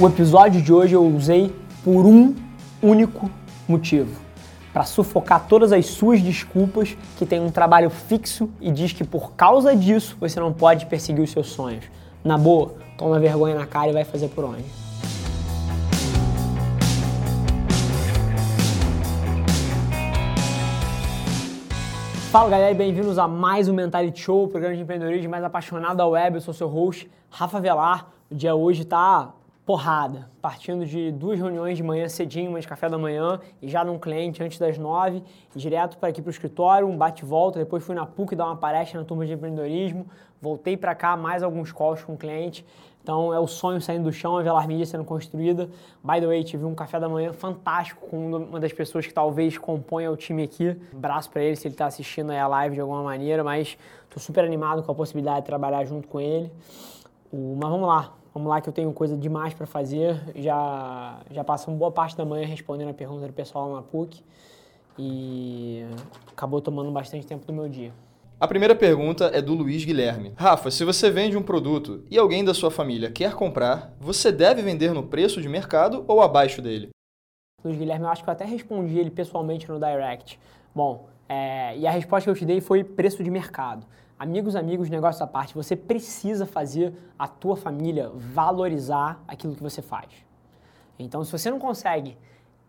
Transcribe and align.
O 0.00 0.06
episódio 0.06 0.62
de 0.62 0.72
hoje 0.72 0.94
eu 0.94 1.04
usei 1.04 1.52
por 1.82 2.06
um 2.06 2.32
único 2.80 3.28
motivo. 3.66 4.20
Para 4.72 4.84
sufocar 4.84 5.48
todas 5.48 5.72
as 5.72 5.86
suas 5.86 6.22
desculpas 6.22 6.96
que 7.16 7.26
tem 7.26 7.40
um 7.40 7.50
trabalho 7.50 7.90
fixo 7.90 8.48
e 8.60 8.70
diz 8.70 8.92
que 8.92 9.02
por 9.02 9.32
causa 9.32 9.74
disso 9.74 10.16
você 10.20 10.38
não 10.38 10.52
pode 10.52 10.86
perseguir 10.86 11.24
os 11.24 11.32
seus 11.32 11.48
sonhos. 11.48 11.84
Na 12.22 12.38
boa, 12.38 12.76
toma 12.96 13.18
vergonha 13.18 13.56
na 13.56 13.66
cara 13.66 13.90
e 13.90 13.92
vai 13.92 14.04
fazer 14.04 14.28
por 14.28 14.44
onde. 14.44 14.62
Fala 22.30 22.48
galera 22.50 22.70
e 22.70 22.74
bem-vindos 22.74 23.18
a 23.18 23.26
mais 23.26 23.68
um 23.68 23.74
Mentality 23.74 24.20
Show, 24.20 24.44
o 24.44 24.48
programa 24.48 24.76
de 24.76 24.82
empreendedorismo 24.82 25.28
mais 25.28 25.42
apaixonado 25.42 25.96
da 25.96 26.06
web. 26.06 26.36
Eu 26.36 26.40
sou 26.40 26.54
seu 26.54 26.68
host, 26.68 27.10
Rafa 27.28 27.58
Velar. 27.58 28.06
O 28.30 28.34
dia 28.36 28.54
hoje 28.54 28.84
tá 28.84 29.32
porrada, 29.68 30.30
partindo 30.40 30.86
de 30.86 31.12
duas 31.12 31.38
reuniões 31.38 31.76
de 31.76 31.82
manhã 31.82 32.08
cedinho, 32.08 32.48
uma 32.48 32.58
de 32.58 32.66
café 32.66 32.88
da 32.88 32.96
manhã, 32.96 33.38
e 33.60 33.68
já 33.68 33.84
num 33.84 33.98
cliente 33.98 34.42
antes 34.42 34.58
das 34.58 34.78
nove, 34.78 35.22
direto 35.54 35.98
para 35.98 36.08
aqui 36.08 36.22
para 36.22 36.28
o 36.28 36.30
escritório, 36.30 36.88
um 36.88 36.96
bate-volta, 36.96 37.58
depois 37.58 37.84
fui 37.84 37.94
na 37.94 38.06
PUC 38.06 38.34
dar 38.34 38.46
uma 38.46 38.56
palestra 38.56 38.98
na 38.98 39.04
turma 39.04 39.26
de 39.26 39.34
empreendedorismo, 39.34 40.06
voltei 40.40 40.74
para 40.74 40.94
cá, 40.94 41.18
mais 41.18 41.42
alguns 41.42 41.70
calls 41.70 42.02
com 42.02 42.14
o 42.14 42.16
cliente, 42.16 42.64
então 43.02 43.30
é 43.34 43.38
o 43.38 43.46
sonho 43.46 43.78
saindo 43.78 44.04
do 44.04 44.12
chão, 44.12 44.38
a 44.38 44.42
Velar 44.42 44.66
Media 44.66 44.86
sendo 44.86 45.04
construída. 45.04 45.68
By 46.02 46.18
the 46.18 46.26
way, 46.26 46.42
tive 46.44 46.64
um 46.64 46.74
café 46.74 46.98
da 46.98 47.08
manhã 47.08 47.34
fantástico 47.34 48.06
com 48.08 48.36
uma 48.36 48.58
das 48.58 48.72
pessoas 48.72 49.06
que 49.06 49.12
talvez 49.12 49.58
componha 49.58 50.10
o 50.10 50.16
time 50.16 50.44
aqui. 50.44 50.74
Abraço 50.94 51.30
para 51.30 51.42
ele 51.42 51.56
se 51.56 51.68
ele 51.68 51.74
está 51.74 51.84
assistindo 51.84 52.30
aí 52.30 52.38
a 52.38 52.46
live 52.48 52.74
de 52.74 52.80
alguma 52.80 53.02
maneira, 53.02 53.44
mas 53.44 53.76
estou 54.04 54.18
super 54.18 54.44
animado 54.46 54.82
com 54.82 54.90
a 54.90 54.94
possibilidade 54.94 55.40
de 55.40 55.46
trabalhar 55.46 55.84
junto 55.84 56.08
com 56.08 56.18
ele. 56.18 56.50
Mas 57.30 57.70
vamos 57.70 57.86
lá, 57.86 58.14
Vamos 58.38 58.50
lá 58.50 58.60
que 58.60 58.68
eu 58.68 58.72
tenho 58.72 58.92
coisa 58.92 59.16
demais 59.16 59.52
para 59.52 59.66
fazer. 59.66 60.16
Já 60.36 61.18
já 61.28 61.44
uma 61.66 61.76
boa 61.76 61.90
parte 61.90 62.16
da 62.16 62.24
manhã 62.24 62.46
respondendo 62.46 62.88
a 62.88 62.94
pergunta 62.94 63.26
do 63.26 63.32
pessoal 63.32 63.74
na 63.74 63.82
PUC 63.82 64.22
e 64.96 65.84
acabou 66.28 66.60
tomando 66.60 66.88
bastante 66.92 67.26
tempo 67.26 67.44
do 67.44 67.52
meu 67.52 67.68
dia. 67.68 67.92
A 68.38 68.46
primeira 68.46 68.76
pergunta 68.76 69.28
é 69.34 69.42
do 69.42 69.54
Luiz 69.54 69.84
Guilherme. 69.84 70.34
Rafa, 70.36 70.70
se 70.70 70.84
você 70.84 71.10
vende 71.10 71.36
um 71.36 71.42
produto 71.42 72.04
e 72.08 72.16
alguém 72.16 72.44
da 72.44 72.54
sua 72.54 72.70
família 72.70 73.10
quer 73.10 73.34
comprar, 73.34 73.92
você 73.98 74.30
deve 74.30 74.62
vender 74.62 74.94
no 74.94 75.02
preço 75.02 75.42
de 75.42 75.48
mercado 75.48 76.04
ou 76.06 76.22
abaixo 76.22 76.62
dele? 76.62 76.90
Luiz 77.64 77.76
Guilherme, 77.76 78.04
eu 78.04 78.10
acho 78.10 78.22
que 78.22 78.30
eu 78.30 78.32
até 78.32 78.44
respondi 78.44 79.00
ele 79.00 79.10
pessoalmente 79.10 79.68
no 79.68 79.80
direct. 79.80 80.38
Bom, 80.72 81.08
é, 81.28 81.76
e 81.76 81.88
a 81.88 81.90
resposta 81.90 82.26
que 82.26 82.30
eu 82.30 82.38
te 82.38 82.46
dei 82.46 82.60
foi 82.60 82.84
preço 82.84 83.20
de 83.24 83.32
mercado. 83.32 83.84
Amigos, 84.18 84.56
amigos, 84.56 84.90
negócio 84.90 85.22
à 85.22 85.28
parte, 85.28 85.54
você 85.54 85.76
precisa 85.76 86.44
fazer 86.44 86.92
a 87.16 87.28
tua 87.28 87.56
família 87.56 88.10
valorizar 88.12 89.22
aquilo 89.28 89.54
que 89.54 89.62
você 89.62 89.80
faz. 89.80 90.08
Então, 90.98 91.22
se 91.22 91.30
você 91.30 91.48
não 91.48 91.60
consegue 91.60 92.18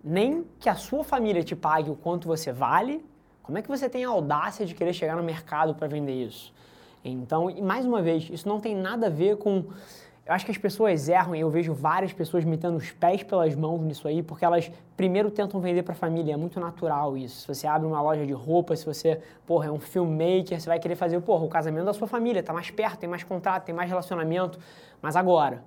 nem 0.04 0.46
que 0.60 0.70
a 0.70 0.76
sua 0.76 1.04
família 1.04 1.44
te 1.44 1.56
pague 1.56 1.90
o 1.90 1.96
quanto 1.96 2.28
você 2.28 2.54
vale, 2.54 3.04
como 3.42 3.58
é 3.58 3.64
que 3.64 3.68
você 3.68 3.90
tem 3.90 4.06
a 4.06 4.10
audácia 4.10 4.64
de 4.64 4.76
querer 4.76 4.94
chegar 4.94 5.16
no 5.16 5.24
mercado 5.24 5.74
para 5.74 5.88
vender 5.88 6.24
isso? 6.24 6.54
Então, 7.04 7.50
e 7.50 7.64
mais 7.64 7.84
uma 7.84 8.00
vez, 8.00 8.30
isso 8.30 8.48
não 8.48 8.60
tem 8.60 8.76
nada 8.76 9.08
a 9.08 9.10
ver 9.10 9.38
com 9.38 9.66
eu 10.30 10.36
acho 10.36 10.46
que 10.46 10.52
as 10.52 10.60
pessoas 10.60 11.10
erram 11.10 11.36
e 11.36 11.40
eu 11.40 11.50
vejo 11.50 11.74
várias 11.74 12.14
pessoas 12.14 12.46
metendo 12.46 12.78
os 12.78 12.92
pés 12.92 13.24
pelas 13.24 13.56
mãos 13.56 13.82
nisso 13.82 14.08
aí, 14.08 14.22
porque 14.22 14.46
elas 14.46 14.72
primeiro 14.96 15.32
tentam 15.32 15.60
vender 15.60 15.82
para 15.82 15.94
a 15.94 15.96
família, 15.96 16.34
é 16.34 16.38
muito 16.38 16.60
natural 16.60 17.18
isso. 17.18 17.42
Se 17.42 17.48
você 17.48 17.66
abre 17.66 17.88
uma 17.88 18.00
loja 18.00 18.24
de 18.24 18.32
roupa, 18.32 18.76
se 18.76 18.86
você, 18.86 19.20
porra, 19.48 19.70
é 19.70 19.72
um 19.72 19.80
filmmaker, 19.80 20.62
você 20.62 20.70
vai 20.70 20.78
querer 20.78 20.96
fazer, 20.96 21.20
porra, 21.22 21.44
o 21.44 21.50
casamento 21.50 21.86
da 21.86 21.94
sua 21.94 22.06
família, 22.06 22.44
tá 22.44 22.54
mais 22.54 22.70
perto, 22.70 23.00
tem 23.00 23.10
mais 23.10 23.24
contrato, 23.24 23.66
tem 23.66 23.74
mais 23.74 23.90
relacionamento. 23.90 24.60
Mas 25.02 25.16
agora, 25.16 25.64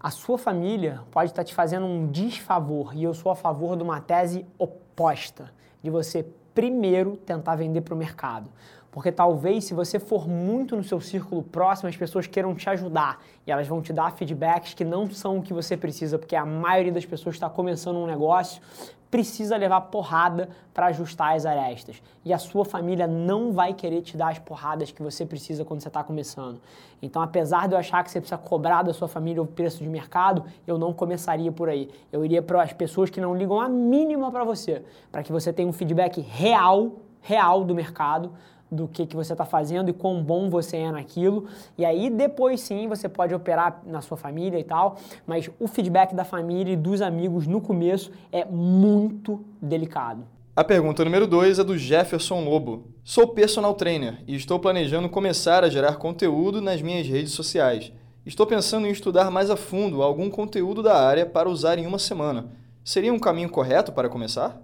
a 0.00 0.10
sua 0.10 0.38
família 0.38 1.02
pode 1.10 1.30
estar 1.30 1.42
tá 1.42 1.44
te 1.44 1.54
fazendo 1.54 1.84
um 1.84 2.06
desfavor, 2.06 2.96
e 2.96 3.04
eu 3.04 3.12
sou 3.12 3.30
a 3.30 3.36
favor 3.36 3.76
de 3.76 3.82
uma 3.82 4.00
tese 4.00 4.46
oposta, 4.56 5.52
de 5.82 5.90
você 5.90 6.24
primeiro 6.54 7.14
tentar 7.14 7.56
vender 7.56 7.82
para 7.82 7.92
o 7.92 7.96
mercado. 7.98 8.48
Porque 8.94 9.10
talvez 9.10 9.64
se 9.64 9.74
você 9.74 9.98
for 9.98 10.28
muito 10.28 10.76
no 10.76 10.84
seu 10.84 11.00
círculo 11.00 11.42
próximo, 11.42 11.88
as 11.88 11.96
pessoas 11.96 12.28
queiram 12.28 12.54
te 12.54 12.70
ajudar 12.70 13.20
e 13.44 13.50
elas 13.50 13.66
vão 13.66 13.82
te 13.82 13.92
dar 13.92 14.12
feedbacks 14.12 14.72
que 14.72 14.84
não 14.84 15.10
são 15.10 15.38
o 15.38 15.42
que 15.42 15.52
você 15.52 15.76
precisa, 15.76 16.16
porque 16.16 16.36
a 16.36 16.46
maioria 16.46 16.92
das 16.92 17.04
pessoas 17.04 17.34
está 17.34 17.50
começando 17.50 17.96
um 17.96 18.06
negócio, 18.06 18.62
precisa 19.10 19.56
levar 19.56 19.80
porrada 19.80 20.48
para 20.72 20.86
ajustar 20.86 21.34
as 21.34 21.44
arestas. 21.44 22.00
E 22.24 22.32
a 22.32 22.38
sua 22.38 22.64
família 22.64 23.08
não 23.08 23.52
vai 23.52 23.74
querer 23.74 24.00
te 24.00 24.16
dar 24.16 24.28
as 24.28 24.38
porradas 24.38 24.92
que 24.92 25.02
você 25.02 25.26
precisa 25.26 25.64
quando 25.64 25.80
você 25.80 25.88
está 25.88 26.04
começando. 26.04 26.60
Então, 27.02 27.20
apesar 27.20 27.66
de 27.66 27.74
eu 27.74 27.78
achar 27.78 28.04
que 28.04 28.12
você 28.12 28.20
precisa 28.20 28.38
cobrar 28.38 28.84
da 28.84 28.94
sua 28.94 29.08
família 29.08 29.42
o 29.42 29.46
preço 29.46 29.82
de 29.82 29.88
mercado, 29.88 30.44
eu 30.68 30.78
não 30.78 30.92
começaria 30.92 31.50
por 31.50 31.68
aí. 31.68 31.90
Eu 32.12 32.24
iria 32.24 32.40
para 32.40 32.62
as 32.62 32.72
pessoas 32.72 33.10
que 33.10 33.20
não 33.20 33.34
ligam 33.34 33.60
a 33.60 33.68
mínima 33.68 34.30
para 34.30 34.44
você, 34.44 34.84
para 35.10 35.24
que 35.24 35.32
você 35.32 35.52
tenha 35.52 35.68
um 35.68 35.72
feedback 35.72 36.20
real, 36.20 36.92
real 37.20 37.64
do 37.64 37.74
mercado 37.74 38.30
do 38.74 38.88
que, 38.88 39.06
que 39.06 39.16
você 39.16 39.32
está 39.32 39.44
fazendo 39.44 39.88
e 39.88 39.92
quão 39.92 40.22
bom 40.22 40.50
você 40.50 40.76
é 40.76 40.90
naquilo. 40.90 41.46
E 41.78 41.84
aí 41.84 42.10
depois 42.10 42.60
sim 42.60 42.88
você 42.88 43.08
pode 43.08 43.34
operar 43.34 43.82
na 43.86 44.00
sua 44.00 44.16
família 44.16 44.58
e 44.58 44.64
tal, 44.64 44.96
mas 45.26 45.48
o 45.58 45.66
feedback 45.66 46.14
da 46.14 46.24
família 46.24 46.72
e 46.72 46.76
dos 46.76 47.00
amigos 47.00 47.46
no 47.46 47.60
começo 47.60 48.10
é 48.32 48.44
muito 48.44 49.44
delicado. 49.60 50.24
A 50.56 50.62
pergunta 50.62 51.04
número 51.04 51.26
2 51.26 51.58
é 51.58 51.64
do 51.64 51.76
Jefferson 51.76 52.44
Lobo. 52.44 52.86
Sou 53.02 53.28
personal 53.28 53.74
trainer 53.74 54.22
e 54.26 54.36
estou 54.36 54.60
planejando 54.60 55.08
começar 55.08 55.64
a 55.64 55.68
gerar 55.68 55.96
conteúdo 55.96 56.60
nas 56.60 56.80
minhas 56.80 57.06
redes 57.08 57.32
sociais. 57.32 57.92
Estou 58.24 58.46
pensando 58.46 58.86
em 58.86 58.90
estudar 58.90 59.30
mais 59.30 59.50
a 59.50 59.56
fundo 59.56 60.02
algum 60.02 60.30
conteúdo 60.30 60.82
da 60.82 60.96
área 60.96 61.26
para 61.26 61.48
usar 61.48 61.78
em 61.78 61.86
uma 61.86 61.98
semana. 61.98 62.52
Seria 62.84 63.12
um 63.12 63.18
caminho 63.18 63.50
correto 63.50 63.92
para 63.92 64.08
começar? 64.08 64.63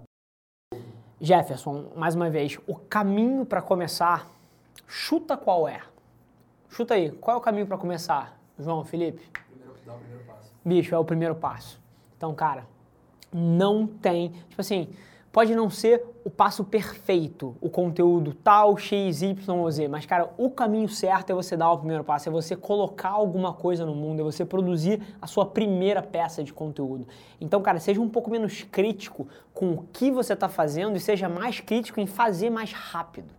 Jefferson, 1.21 1.91
mais 1.95 2.15
uma 2.15 2.31
vez, 2.31 2.57
o 2.65 2.75
caminho 2.75 3.45
para 3.45 3.61
começar, 3.61 4.27
chuta 4.87 5.37
qual 5.37 5.67
é. 5.67 5.79
Chuta 6.67 6.95
aí, 6.95 7.11
qual 7.11 7.37
é 7.37 7.39
o 7.39 7.41
caminho 7.41 7.67
para 7.67 7.77
começar, 7.77 8.35
João, 8.57 8.83
Felipe? 8.83 9.21
Primeiro, 9.31 9.75
dá 9.85 9.93
o 9.93 9.97
primeiro 9.99 10.23
passo. 10.25 10.51
Bicho, 10.65 10.95
é 10.95 10.97
o 10.97 11.05
primeiro 11.05 11.35
passo. 11.35 11.79
Então, 12.17 12.33
cara, 12.33 12.65
não 13.31 13.85
tem. 13.85 14.29
Tipo 14.49 14.61
assim, 14.61 14.89
Pode 15.31 15.55
não 15.55 15.69
ser 15.69 16.03
o 16.25 16.29
passo 16.29 16.61
perfeito, 16.63 17.55
o 17.61 17.69
conteúdo 17.69 18.33
tal, 18.33 18.75
X, 18.77 19.21
Y 19.21 19.57
ou 19.57 19.71
Z, 19.71 19.87
mas, 19.87 20.05
cara, 20.05 20.29
o 20.37 20.49
caminho 20.49 20.89
certo 20.89 21.29
é 21.29 21.33
você 21.33 21.55
dar 21.55 21.71
o 21.71 21.77
primeiro 21.77 22.03
passo, 22.03 22.27
é 22.27 22.31
você 22.31 22.53
colocar 22.53 23.11
alguma 23.11 23.53
coisa 23.53 23.85
no 23.85 23.95
mundo, 23.95 24.19
é 24.19 24.23
você 24.23 24.43
produzir 24.43 25.01
a 25.21 25.27
sua 25.27 25.45
primeira 25.45 26.01
peça 26.01 26.43
de 26.43 26.51
conteúdo. 26.51 27.07
Então, 27.39 27.61
cara, 27.61 27.79
seja 27.79 28.01
um 28.01 28.09
pouco 28.09 28.29
menos 28.29 28.63
crítico 28.63 29.25
com 29.53 29.71
o 29.71 29.85
que 29.93 30.11
você 30.11 30.33
está 30.33 30.49
fazendo 30.49 30.97
e 30.97 30.99
seja 30.99 31.29
mais 31.29 31.61
crítico 31.61 32.01
em 32.01 32.05
fazer 32.05 32.49
mais 32.49 32.73
rápido. 32.73 33.29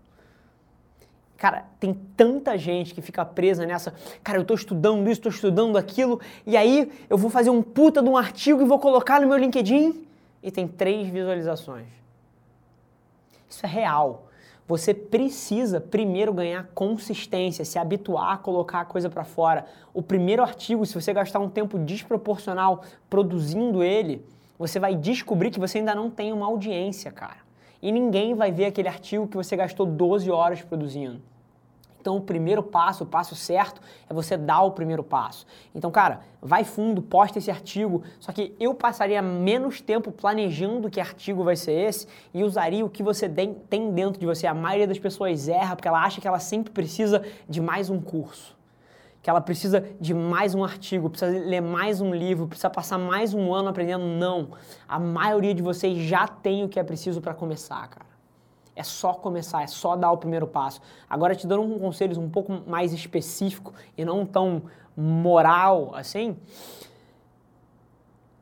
Cara, 1.37 1.67
tem 1.79 1.93
tanta 2.17 2.57
gente 2.57 2.95
que 2.95 3.03
fica 3.03 3.23
presa 3.23 3.67
nessa, 3.67 3.93
cara, 4.25 4.39
eu 4.39 4.43
estou 4.43 4.57
estudando 4.57 5.03
isso, 5.11 5.19
estou 5.19 5.33
estudando 5.33 5.77
aquilo, 5.77 6.21
e 6.47 6.57
aí 6.57 6.91
eu 7.11 7.19
vou 7.19 7.29
fazer 7.29 7.51
um 7.51 7.61
puta 7.61 8.03
de 8.03 8.09
um 8.09 8.17
artigo 8.17 8.63
e 8.63 8.65
vou 8.65 8.79
colocar 8.79 9.21
no 9.21 9.29
meu 9.29 9.37
LinkedIn 9.37 10.07
e 10.43 10.51
tem 10.51 10.67
três 10.67 11.09
visualizações. 11.09 11.87
Isso 13.49 13.65
é 13.65 13.69
real. 13.69 14.29
Você 14.67 14.95
precisa 14.95 15.81
primeiro 15.81 16.33
ganhar 16.33 16.69
consistência, 16.75 17.65
se 17.65 17.79
habituar 17.79 18.33
a 18.33 18.39
colocar 18.39 18.81
a 18.81 18.85
coisa 18.85 19.11
para 19.11 19.25
fora. 19.25 19.67
O 19.93 20.01
primeiro 20.01 20.43
artigo, 20.43 20.87
se 20.87 20.95
você 20.95 21.13
gastar 21.13 21.41
um 21.41 21.49
tempo 21.49 21.79
desproporcional 21.79 22.83
produzindo 23.11 23.83
ele, 23.83 24.25
você 24.59 24.79
vai 24.79 24.95
descobrir 24.95 25.51
que 25.51 25.61
você 25.61 25.79
ainda 25.79 25.95
não 25.95 26.11
tem 26.11 26.33
uma 26.33 26.47
audiência, 26.47 27.11
cara. 27.11 27.39
E 27.83 27.91
ninguém 27.91 28.35
vai 28.35 28.53
ver 28.53 28.67
aquele 28.67 28.89
artigo 28.89 29.27
que 29.27 29.37
você 29.37 29.57
gastou 29.57 29.85
12 29.85 30.31
horas 30.31 30.63
produzindo. 30.63 31.21
Então, 32.03 32.17
o 32.17 32.21
primeiro 32.21 32.65
passo, 32.65 33.05
o 33.05 33.07
passo 33.07 33.37
certo, 33.37 33.81
é 34.11 34.13
você 34.13 34.37
dar 34.37 34.63
o 34.63 34.73
primeiro 34.73 35.05
passo. 35.05 35.47
Então, 35.73 35.89
cara, 35.89 36.23
vai 36.41 36.65
fundo, 36.65 37.01
posta 37.01 37.39
esse 37.39 37.49
artigo. 37.49 38.03
Só 38.19 38.33
que 38.33 38.57
eu 38.59 38.75
passaria 38.75 39.23
menos 39.23 39.81
tempo 39.81 40.11
planejando 40.11 40.91
que 40.91 41.01
artigo 41.01 41.45
vai 41.45 41.55
ser 41.55 41.71
esse 41.71 42.09
e 42.35 42.43
usaria 42.43 42.85
o 42.85 42.91
que 42.91 43.05
você 43.05 43.29
tem 43.29 43.93
dentro 43.93 44.19
de 44.19 44.27
você. 44.27 44.49
A 44.49 44.55
maioria 44.55 44.89
das 44.89 44.99
pessoas 44.99 45.47
erra 45.47 45.77
porque 45.77 45.87
ela 45.87 46.03
acha 46.03 46.21
que 46.21 46.27
ela 46.27 46.41
sempre 46.41 46.73
precisa 46.73 47.23
de 47.49 47.61
mais 47.61 47.89
um 47.89 48.01
curso. 48.01 48.57
que 49.23 49.31
ela 49.31 49.41
precisa 49.41 49.87
de 50.01 50.13
mais 50.13 50.53
um 50.57 50.65
artigo, 50.65 51.09
precisa 51.09 51.31
ler 51.31 51.61
mais 51.61 52.01
um 52.01 52.13
livro, 52.13 52.49
precisa 52.49 52.69
passar 52.69 52.99
mais 52.99 53.33
um 53.33 53.55
ano 53.55 53.69
aprendendo. 53.69 54.05
Não. 54.05 54.49
A 54.89 54.99
maioria 54.99 55.55
de 55.55 55.63
vocês 55.63 55.97
já 55.99 56.27
tem 56.27 56.65
o 56.65 56.69
que 56.69 56.81
é 56.81 56.83
preciso 56.83 57.21
para 57.21 57.33
começar, 57.33 57.87
cara. 57.87 58.12
É 58.75 58.83
só 58.83 59.13
começar, 59.13 59.63
é 59.63 59.67
só 59.67 59.97
dar 59.97 60.11
o 60.13 60.17
primeiro 60.17 60.47
passo. 60.47 60.81
Agora, 61.09 61.35
te 61.35 61.47
dando 61.47 61.63
um 61.63 61.79
conselho 61.79 62.19
um 62.19 62.31
pouco 62.31 62.63
mais 62.67 62.93
específico 62.93 63.75
e 63.97 64.05
não 64.05 64.25
tão 64.25 64.63
moral 64.97 65.95
assim, 65.95 66.37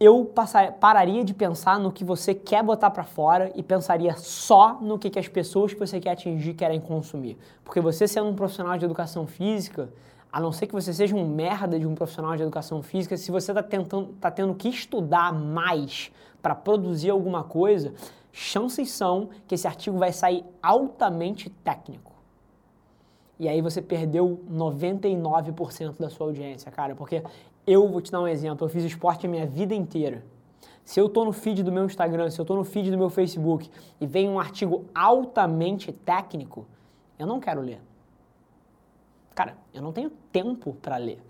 eu 0.01 0.25
passar, 0.25 0.73
pararia 0.73 1.23
de 1.23 1.35
pensar 1.35 1.79
no 1.79 1.93
que 1.93 2.03
você 2.03 2.35
quer 2.35 2.63
botar 2.63 2.91
para 2.91 3.05
fora 3.05 3.53
e 3.55 3.63
pensaria 3.63 4.17
só 4.17 4.79
no 4.81 4.99
que, 4.99 5.11
que 5.11 5.19
as 5.19 5.29
pessoas 5.29 5.75
que 5.75 5.79
você 5.79 6.01
quer 6.01 6.13
atingir 6.13 6.55
querem 6.55 6.81
consumir. 6.81 7.37
Porque 7.63 7.83
você 7.83 8.09
sendo 8.09 8.31
um 8.31 8.35
profissional 8.35 8.79
de 8.79 8.85
educação 8.87 9.27
física, 9.27 9.93
a 10.33 10.41
não 10.41 10.53
ser 10.53 10.67
que 10.67 10.73
você 10.73 10.95
seja 10.95 11.15
um 11.15 11.29
merda 11.29 11.79
de 11.79 11.87
um 11.87 11.95
profissional 11.95 12.35
de 12.35 12.43
educação 12.43 12.83
física, 12.83 13.15
se 13.19 13.31
você 13.31 13.51
está 13.51 13.63
tentando, 13.63 14.15
tá 14.19 14.31
tendo 14.31 14.55
que 14.55 14.71
estudar 14.71 15.35
mais 15.35 16.11
para 16.43 16.55
produzir 16.55 17.11
alguma 17.11 17.45
coisa, 17.45 17.95
chances 18.33 18.91
são 18.91 19.31
que 19.47 19.55
esse 19.55 19.67
artigo 19.67 19.99
vai 19.99 20.13
sair 20.13 20.45
altamente 20.63 21.51
técnico. 21.51 22.13
E 23.39 23.49
aí 23.49 23.63
você 23.63 23.81
perdeu 23.81 24.41
99% 24.51 25.99
da 25.99 26.11
sua 26.11 26.27
audiência, 26.27 26.71
cara, 26.71 26.95
porque 26.95 27.23
eu 27.67 27.89
vou 27.89 28.01
te 28.01 28.13
dar 28.13 28.21
um 28.21 28.29
exemplo, 28.29 28.67
eu 28.67 28.71
fiz 28.71 28.85
esporte 28.85 29.27
a 29.27 29.31
minha 29.31 29.47
vida 29.47 29.75
inteira. 29.75 30.23
Se 30.85 31.01
eu 31.01 31.07
estou 31.07 31.25
no 31.25 31.33
feed 31.33 31.63
do 31.63 31.73
meu 31.73 31.85
Instagram, 31.85 32.29
se 32.31 32.39
eu 32.39 32.43
estou 32.43 32.57
no 32.57 32.65
feed 32.65 32.91
do 32.91 32.99
meu 32.99 33.09
Facebook 33.09 33.71
e 34.01 34.07
vem 34.07 34.29
um 34.29 34.39
artigo 34.39 34.85
altamente 34.95 35.93
técnico, 35.93 36.67
eu 37.19 37.27
não 37.27 37.41
quero 37.41 37.61
ler. 37.61 37.81
Cara, 39.35 39.57
eu 39.73 39.81
não 39.81 39.93
tenho 39.93 40.11
tempo 40.33 40.75
para 40.75 40.97
ler. 40.97 41.23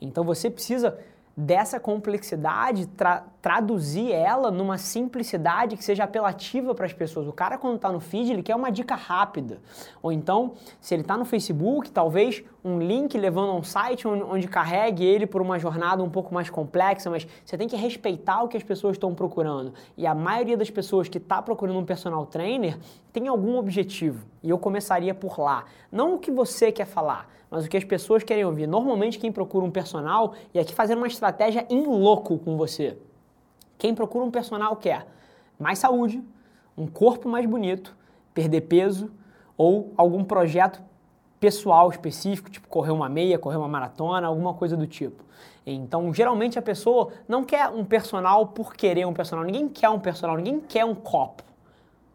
Então 0.00 0.24
você 0.24 0.48
precisa 0.48 0.98
dessa 1.36 1.78
complexidade, 1.78 2.86
tra 2.86 3.26
traduzir 3.40 4.12
ela 4.12 4.50
numa 4.50 4.78
simplicidade 4.78 5.76
que 5.76 5.84
seja 5.84 6.04
apelativa 6.04 6.74
para 6.74 6.86
as 6.86 6.92
pessoas. 6.92 7.28
O 7.28 7.32
cara, 7.32 7.56
quando 7.56 7.76
está 7.76 7.90
no 7.90 8.00
feed, 8.00 8.32
ele 8.32 8.42
quer 8.42 8.56
uma 8.56 8.70
dica 8.70 8.94
rápida. 8.94 9.60
Ou 10.02 10.10
então, 10.10 10.54
se 10.80 10.94
ele 10.94 11.02
está 11.02 11.16
no 11.16 11.24
Facebook, 11.24 11.90
talvez 11.90 12.42
um 12.64 12.78
link 12.78 13.16
levando 13.16 13.50
a 13.50 13.54
um 13.54 13.62
site 13.62 14.08
onde, 14.08 14.22
onde, 14.22 14.48
carregue 14.48 15.04
ele 15.04 15.26
por 15.26 15.40
uma 15.40 15.58
jornada 15.58 16.02
um 16.02 16.10
pouco 16.10 16.34
mais 16.34 16.50
complexa, 16.50 17.08
mas 17.08 17.26
você 17.44 17.56
tem 17.56 17.68
que 17.68 17.76
respeitar 17.76 18.42
o 18.42 18.48
que 18.48 18.56
as 18.56 18.62
pessoas 18.62 18.96
estão 18.96 19.14
procurando. 19.14 19.72
E 19.96 20.06
a 20.06 20.14
maioria 20.14 20.56
das 20.56 20.70
pessoas 20.70 21.08
que 21.08 21.18
está 21.18 21.40
procurando 21.40 21.78
um 21.78 21.84
personal 21.84 22.26
trainer 22.26 22.76
tem 23.12 23.28
algum 23.28 23.56
objetivo. 23.56 24.26
E 24.42 24.50
eu 24.50 24.58
começaria 24.58 25.14
por 25.14 25.38
lá. 25.38 25.64
Não 25.90 26.14
o 26.14 26.18
que 26.18 26.30
você 26.30 26.72
quer 26.72 26.86
falar, 26.86 27.30
mas 27.50 27.64
o 27.64 27.68
que 27.68 27.76
as 27.76 27.84
pessoas 27.84 28.22
querem 28.24 28.44
ouvir. 28.44 28.66
Normalmente 28.66 29.18
quem 29.18 29.30
procura 29.30 29.64
um 29.64 29.70
personal, 29.70 30.34
e 30.52 30.58
aqui 30.58 30.74
fazendo 30.74 30.98
uma 30.98 31.06
estratégia 31.06 31.64
em 31.70 31.86
louco 31.86 32.38
com 32.38 32.56
você. 32.56 32.98
Quem 33.78 33.94
procura 33.94 34.24
um 34.24 34.30
personal 34.30 34.76
quer 34.76 35.06
mais 35.58 35.78
saúde, 35.78 36.22
um 36.76 36.86
corpo 36.86 37.28
mais 37.28 37.46
bonito, 37.46 37.96
perder 38.34 38.62
peso 38.62 39.10
ou 39.56 39.92
algum 39.96 40.22
projeto 40.24 40.82
pessoal 41.40 41.88
específico, 41.90 42.50
tipo 42.50 42.68
correr 42.68 42.90
uma 42.90 43.08
meia, 43.08 43.38
correr 43.38 43.56
uma 43.56 43.68
maratona, 43.68 44.26
alguma 44.26 44.54
coisa 44.54 44.76
do 44.76 44.86
tipo. 44.86 45.24
Então, 45.64 46.12
geralmente 46.12 46.58
a 46.58 46.62
pessoa 46.62 47.12
não 47.28 47.44
quer 47.44 47.68
um 47.68 47.84
personal 47.84 48.46
por 48.48 48.74
querer 48.74 49.06
um 49.06 49.12
personal. 49.12 49.44
Ninguém 49.44 49.68
quer 49.68 49.88
um 49.90 50.00
personal, 50.00 50.36
ninguém 50.36 50.60
quer 50.60 50.84
um 50.84 50.94
copo. 50.94 51.42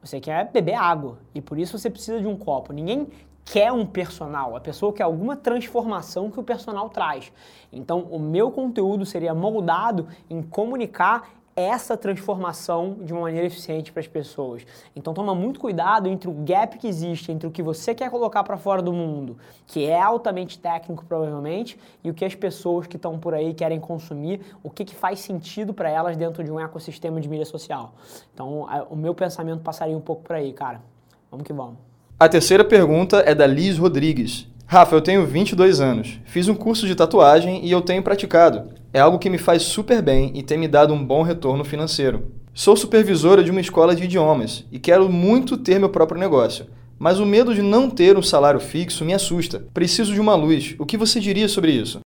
Você 0.02 0.20
quer 0.20 0.52
beber 0.52 0.74
água 0.74 1.20
e 1.34 1.42
por 1.42 1.58
isso 1.58 1.78
você 1.78 1.90
precisa 1.90 2.20
de 2.20 2.28
um 2.28 2.36
copo. 2.36 2.74
Ninguém 2.74 3.08
quer 3.46 3.72
um 3.72 3.86
personal, 3.86 4.56
a 4.56 4.60
pessoa 4.60 4.94
quer 4.94 5.04
alguma 5.04 5.36
transformação 5.36 6.32
que 6.32 6.40
o 6.40 6.44
personal 6.44 6.90
traz. 6.90 7.32
Então, 7.72 8.02
o 8.10 8.20
meu 8.20 8.52
conteúdo 8.52 9.06
seria 9.06 9.34
moldado 9.34 10.08
em 10.30 10.42
comunicar 10.42 11.30
essa 11.56 11.96
transformação 11.96 12.98
de 13.02 13.14
uma 13.14 13.22
maneira 13.22 13.46
eficiente 13.46 13.92
para 13.92 14.00
as 14.00 14.08
pessoas. 14.08 14.66
Então 14.96 15.14
toma 15.14 15.36
muito 15.36 15.60
cuidado 15.60 16.08
entre 16.08 16.30
o 16.30 16.34
gap 16.34 16.78
que 16.78 16.88
existe 16.88 17.32
entre 17.32 17.48
o 17.48 17.52
que 17.52 17.62
você 17.62 17.94
quer 17.94 18.10
colocar 18.10 18.44
para 18.44 18.58
fora 18.58 18.82
do 18.82 18.92
mundo, 18.92 19.38
que 19.68 19.86
é 19.86 20.02
altamente 20.02 20.58
técnico 20.58 21.06
provavelmente, 21.06 21.78
e 22.04 22.10
o 22.10 22.14
que 22.14 22.26
as 22.26 22.36
pessoas 22.36 22.88
que 22.88 22.96
estão 22.96 23.20
por 23.20 23.34
aí 23.34 23.54
querem 23.54 23.80
consumir, 23.80 24.42
o 24.64 24.70
que, 24.70 24.84
que 24.84 24.96
faz 24.96 25.20
sentido 25.20 25.74
para 25.74 25.90
elas 25.90 26.18
dentro 26.18 26.44
de 26.44 26.52
um 26.52 26.60
ecossistema 26.60 27.20
de 27.20 27.30
mídia 27.30 27.46
social. 27.46 27.94
Então 28.34 28.68
o 28.90 28.96
meu 28.96 29.14
pensamento 29.14 29.62
passaria 29.62 29.96
um 29.96 30.02
pouco 30.02 30.24
por 30.24 30.36
aí, 30.36 30.52
cara. 30.54 30.82
Vamos 31.30 31.46
que 31.46 31.54
vamos. 31.54 31.78
A 32.20 32.30
terceira 32.30 32.64
pergunta 32.64 33.18
é 33.26 33.36
da 33.36 33.46
Liz 33.46 33.78
Rodrigues. 33.78 34.48
Rafa, 34.66 34.96
eu 34.96 35.02
tenho 35.02 35.26
22 35.26 35.82
anos. 35.82 36.20
Fiz 36.26 36.48
um 36.48 36.56
curso 36.56 36.88
de 36.88 36.96
tatuagem 36.96 37.66
e 37.66 37.72
eu 37.72 37.82
tenho 37.82 38.02
praticado. 38.02 38.70
É 38.96 39.00
algo 39.00 39.18
que 39.18 39.28
me 39.28 39.40
faz 39.40 39.64
super 39.64 40.04
bem 40.04 40.32
e 40.36 40.44
tem 40.44 40.56
me 40.56 40.68
dado 40.68 40.94
um 40.94 41.04
bom 41.04 41.24
retorno 41.24 41.66
financeiro. 41.66 42.32
Sou 42.54 42.76
supervisora 42.78 43.44
de 43.44 43.50
uma 43.50 43.60
escola 43.60 43.96
de 43.96 44.04
idiomas 44.04 44.68
e 44.72 44.78
quero 44.78 45.10
muito 45.10 45.58
ter 45.58 45.80
meu 45.80 45.90
próprio 45.90 46.20
negócio. 46.20 46.68
Mas 47.00 47.20
o 47.20 47.26
medo 47.26 47.56
de 47.56 47.64
não 47.64 47.90
ter 47.90 48.16
um 48.16 48.22
salário 48.22 48.60
fixo 48.60 49.04
me 49.04 49.12
assusta. 49.12 49.66
Preciso 49.74 50.14
de 50.14 50.22
uma 50.22 50.36
luz. 50.36 50.76
O 50.78 50.86
que 50.86 50.96
você 50.96 51.20
diria 51.20 51.50
sobre 51.50 51.72
isso? 51.72 52.02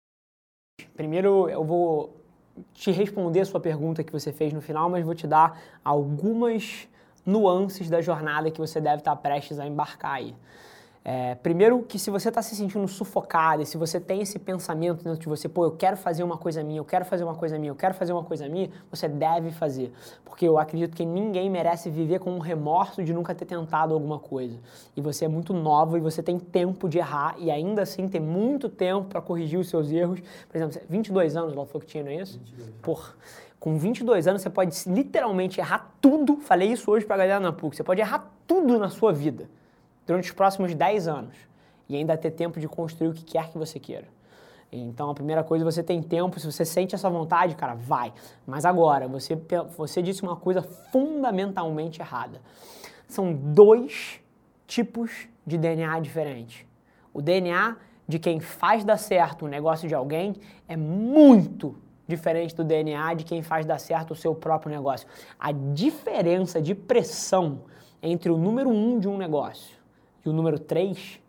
Primeiro, 0.93 1.47
eu 1.47 1.63
vou 1.63 2.17
te 2.73 2.91
responder 2.91 3.39
a 3.39 3.45
sua 3.45 3.61
pergunta 3.61 4.03
que 4.03 4.11
você 4.11 4.33
fez 4.33 4.51
no 4.51 4.59
final, 4.59 4.89
mas 4.89 5.05
vou 5.05 5.15
te 5.15 5.25
dar 5.25 5.57
algumas 5.85 6.85
nuances 7.25 7.89
da 7.89 8.01
jornada 8.01 8.51
que 8.51 8.59
você 8.59 8.81
deve 8.81 8.97
estar 8.97 9.15
prestes 9.15 9.57
a 9.57 9.65
embarcar 9.65 10.15
aí. 10.15 10.35
É, 11.05 11.35
primeiro 11.35 11.83
que 11.83 11.99
se 11.99 12.09
você 12.09 12.29
está 12.29 12.41
se 12.41 12.55
sentindo 12.55 12.87
sufocado 12.87 13.61
e 13.61 13.65
se 13.65 13.77
você 13.77 13.99
tem 13.99 14.21
esse 14.21 14.39
pensamento 14.39 15.03
dentro 15.03 15.19
de 15.19 15.27
você, 15.27 15.49
pô, 15.49 15.65
eu 15.65 15.71
quero 15.71 15.97
fazer 15.97 16.23
uma 16.23 16.37
coisa 16.37 16.63
minha, 16.63 16.79
eu 16.79 16.85
quero 16.85 17.03
fazer 17.03 17.25
uma 17.25 17.35
coisa 17.35 17.59
minha, 17.59 17.71
eu 17.71 17.75
quero 17.75 17.93
fazer 17.93 18.13
uma 18.13 18.23
coisa 18.23 18.47
minha, 18.47 18.69
você 18.89 19.09
deve 19.09 19.51
fazer. 19.51 19.91
Porque 20.23 20.47
eu 20.47 20.57
acredito 20.57 20.95
que 20.95 21.03
ninguém 21.03 21.49
merece 21.49 21.89
viver 21.89 22.19
com 22.19 22.31
um 22.31 22.39
remorso 22.39 23.03
de 23.03 23.13
nunca 23.13 23.35
ter 23.35 23.43
tentado 23.43 23.93
alguma 23.93 24.17
coisa. 24.17 24.57
E 24.95 25.01
você 25.01 25.25
é 25.25 25.27
muito 25.27 25.53
nova 25.53 25.97
e 25.97 26.01
você 26.01 26.23
tem 26.23 26.39
tempo 26.39 26.87
de 26.87 26.99
errar 26.99 27.35
e 27.37 27.51
ainda 27.51 27.81
assim 27.81 28.07
tem 28.07 28.21
muito 28.21 28.69
tempo 28.69 29.07
para 29.09 29.21
corrigir 29.21 29.59
os 29.59 29.67
seus 29.67 29.91
erros. 29.91 30.21
Por 30.47 30.55
exemplo, 30.55 30.79
22 30.87 31.35
anos, 31.35 31.53
ela 31.53 31.65
falou 31.65 31.81
que 31.81 31.87
tinha, 31.87 32.03
não 32.03 32.11
é 32.11 32.15
isso? 32.15 32.39
22. 32.39 32.69
Por, 32.81 33.17
com 33.59 33.77
22 33.77 34.25
anos 34.25 34.41
você 34.41 34.49
pode 34.49 34.73
literalmente 34.87 35.59
errar 35.59 35.93
tudo. 35.99 36.37
Falei 36.37 36.71
isso 36.71 36.89
hoje 36.89 37.05
para 37.05 37.15
a 37.15 37.19
galera 37.19 37.39
na 37.41 37.51
PUC. 37.51 37.75
Você 37.75 37.83
pode 37.83 37.99
errar 37.99 38.31
tudo 38.47 38.79
na 38.79 38.89
sua 38.89 39.11
vida 39.11 39.49
durante 40.05 40.25
os 40.25 40.31
próximos 40.31 40.73
10 40.73 41.07
anos 41.07 41.35
e 41.87 41.95
ainda 41.95 42.17
ter 42.17 42.31
tempo 42.31 42.59
de 42.59 42.67
construir 42.67 43.09
o 43.09 43.13
que 43.13 43.23
quer 43.23 43.49
que 43.49 43.57
você 43.57 43.79
queira. 43.79 44.07
Então, 44.71 45.09
a 45.09 45.13
primeira 45.13 45.43
coisa, 45.43 45.63
você 45.63 45.83
tem 45.83 46.01
tempo, 46.01 46.39
se 46.39 46.51
você 46.51 46.65
sente 46.65 46.95
essa 46.95 47.07
vontade, 47.09 47.55
cara, 47.55 47.75
vai. 47.75 48.11
Mas 48.45 48.65
agora, 48.65 49.07
você, 49.07 49.37
você 49.77 50.01
disse 50.01 50.23
uma 50.23 50.35
coisa 50.35 50.63
fundamentalmente 50.63 52.01
errada. 52.01 52.41
São 53.07 53.33
dois 53.33 54.19
tipos 54.65 55.27
de 55.45 55.57
DNA 55.57 55.99
diferentes. 55.99 56.65
O 57.13 57.21
DNA 57.21 57.77
de 58.07 58.17
quem 58.17 58.39
faz 58.39 58.83
dar 58.83 58.97
certo 58.97 59.45
o 59.45 59.47
negócio 59.47 59.87
de 59.87 59.93
alguém 59.93 60.35
é 60.67 60.75
muito 60.75 61.75
diferente 62.07 62.55
do 62.55 62.63
DNA 62.63 63.13
de 63.13 63.23
quem 63.23 63.43
faz 63.43 63.65
dar 63.65 63.79
certo 63.79 64.11
o 64.11 64.15
seu 64.15 64.33
próprio 64.33 64.71
negócio. 64.71 65.07
A 65.39 65.51
diferença 65.51 66.59
de 66.59 66.73
pressão 66.73 67.61
entre 68.01 68.31
o 68.31 68.37
número 68.37 68.69
um 68.69 68.99
de 68.99 69.07
um 69.07 69.17
negócio 69.17 69.82
e 70.25 70.29
o 70.29 70.33
número 70.33 70.59
3 70.59 71.21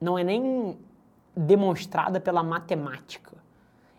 não 0.00 0.18
é 0.18 0.24
nem 0.24 0.78
demonstrada 1.36 2.20
pela 2.20 2.42
matemática. 2.42 3.36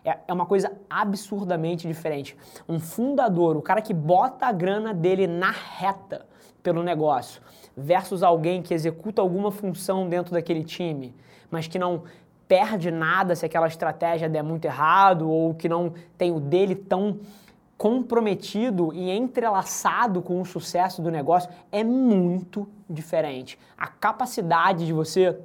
É, 0.04 0.18
é 0.28 0.34
uma 0.34 0.46
coisa 0.46 0.72
absurdamente 0.90 1.88
diferente. 1.88 2.36
Um 2.68 2.80
fundador, 2.80 3.58
o 3.58 3.62
cara 3.62 3.82
que 3.82 3.94
bota 3.94 4.46
a 4.46 4.52
grana 4.52 4.94
dele 4.94 5.28
na 5.28 5.52
reta 5.52 6.26
pelo 6.64 6.84
negócio, 6.84 7.42
versus 7.76 8.24
alguém 8.24 8.62
que 8.62 8.74
executa 8.74 9.22
alguma 9.22 9.52
função 9.52 10.10
dentro 10.10 10.34
daquele 10.34 10.64
time, 10.64 11.16
mas 11.50 11.68
que 11.68 11.80
não 11.80 12.04
perde 12.48 12.90
nada 12.90 13.36
se 13.36 13.46
aquela 13.46 13.68
estratégia 13.68 14.28
der 14.28 14.44
muito 14.44 14.66
errado 14.66 15.30
ou 15.30 15.54
que 15.54 15.70
não 15.70 15.94
tem 16.18 16.32
o 16.32 16.40
dele 16.40 16.76
tão 16.76 17.20
comprometido 17.80 18.94
e 18.94 19.10
entrelaçado 19.10 20.22
com 20.22 20.42
o 20.42 20.46
sucesso 20.46 21.02
do 21.02 21.10
negócio 21.10 21.50
é 21.72 21.82
muito 21.82 22.68
diferente. 22.90 23.58
A 23.78 23.88
capacidade 23.88 24.86
de 24.86 24.94
você 24.94 25.40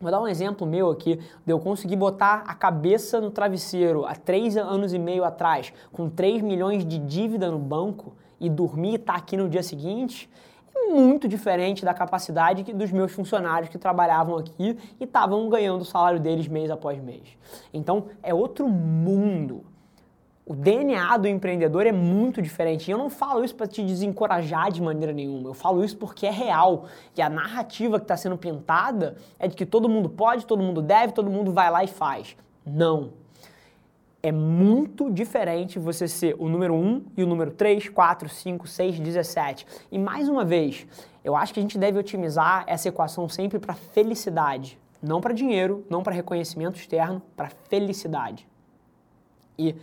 Vou 0.00 0.10
dar 0.10 0.20
um 0.20 0.26
exemplo 0.26 0.66
meu 0.66 0.90
aqui, 0.90 1.14
de 1.46 1.52
eu 1.52 1.60
conseguir 1.60 1.94
botar 1.94 2.42
a 2.48 2.54
cabeça 2.54 3.20
no 3.20 3.30
travesseiro 3.30 4.04
há 4.04 4.16
três 4.16 4.56
anos 4.56 4.92
e 4.92 4.98
meio 4.98 5.22
atrás, 5.22 5.72
com 5.92 6.10
3 6.10 6.42
milhões 6.42 6.84
de 6.84 6.98
dívida 6.98 7.48
no 7.52 7.58
banco, 7.60 8.12
e 8.40 8.50
dormir 8.50 8.90
e 8.90 8.94
estar 8.96 9.12
tá 9.12 9.18
aqui 9.20 9.36
no 9.36 9.48
dia 9.48 9.62
seguinte, 9.62 10.28
é 10.74 10.92
muito 10.92 11.28
diferente 11.28 11.84
da 11.84 11.94
capacidade 11.94 12.64
dos 12.72 12.90
meus 12.90 13.12
funcionários 13.12 13.68
que 13.68 13.78
trabalhavam 13.78 14.38
aqui 14.38 14.76
e 14.98 15.04
estavam 15.04 15.48
ganhando 15.48 15.82
o 15.82 15.84
salário 15.84 16.18
deles 16.18 16.48
mês 16.48 16.68
após 16.68 17.00
mês. 17.00 17.38
Então, 17.72 18.06
é 18.24 18.34
outro 18.34 18.68
mundo 18.68 19.62
O 20.52 20.54
DNA 20.54 21.16
do 21.16 21.26
empreendedor 21.26 21.86
é 21.86 21.92
muito 21.92 22.42
diferente. 22.42 22.86
E 22.86 22.90
eu 22.90 22.98
não 22.98 23.08
falo 23.08 23.42
isso 23.42 23.54
para 23.54 23.66
te 23.66 23.82
desencorajar 23.82 24.70
de 24.70 24.82
maneira 24.82 25.10
nenhuma. 25.10 25.48
Eu 25.48 25.54
falo 25.54 25.82
isso 25.82 25.96
porque 25.96 26.26
é 26.26 26.30
real. 26.30 26.84
E 27.16 27.22
a 27.22 27.30
narrativa 27.30 27.98
que 27.98 28.04
está 28.04 28.18
sendo 28.18 28.36
pintada 28.36 29.16
é 29.38 29.48
de 29.48 29.56
que 29.56 29.64
todo 29.64 29.88
mundo 29.88 30.10
pode, 30.10 30.44
todo 30.44 30.62
mundo 30.62 30.82
deve, 30.82 31.14
todo 31.14 31.30
mundo 31.30 31.54
vai 31.54 31.70
lá 31.70 31.82
e 31.82 31.86
faz. 31.86 32.36
Não. 32.66 33.14
É 34.22 34.30
muito 34.30 35.10
diferente 35.10 35.78
você 35.78 36.06
ser 36.06 36.36
o 36.38 36.50
número 36.50 36.74
1 36.74 37.02
e 37.16 37.22
o 37.22 37.26
número 37.26 37.52
3, 37.52 37.88
4, 37.88 38.28
5, 38.28 38.66
6, 38.66 39.00
17. 39.00 39.66
E 39.90 39.98
mais 39.98 40.28
uma 40.28 40.44
vez, 40.44 40.86
eu 41.24 41.34
acho 41.34 41.54
que 41.54 41.60
a 41.60 41.62
gente 41.62 41.78
deve 41.78 41.98
otimizar 41.98 42.64
essa 42.66 42.90
equação 42.90 43.26
sempre 43.26 43.58
para 43.58 43.72
felicidade. 43.72 44.78
Não 45.02 45.18
para 45.18 45.32
dinheiro, 45.32 45.82
não 45.88 46.02
para 46.02 46.12
reconhecimento 46.12 46.76
externo, 46.76 47.22
para 47.34 47.48
felicidade. 47.70 48.46
E 49.58 49.74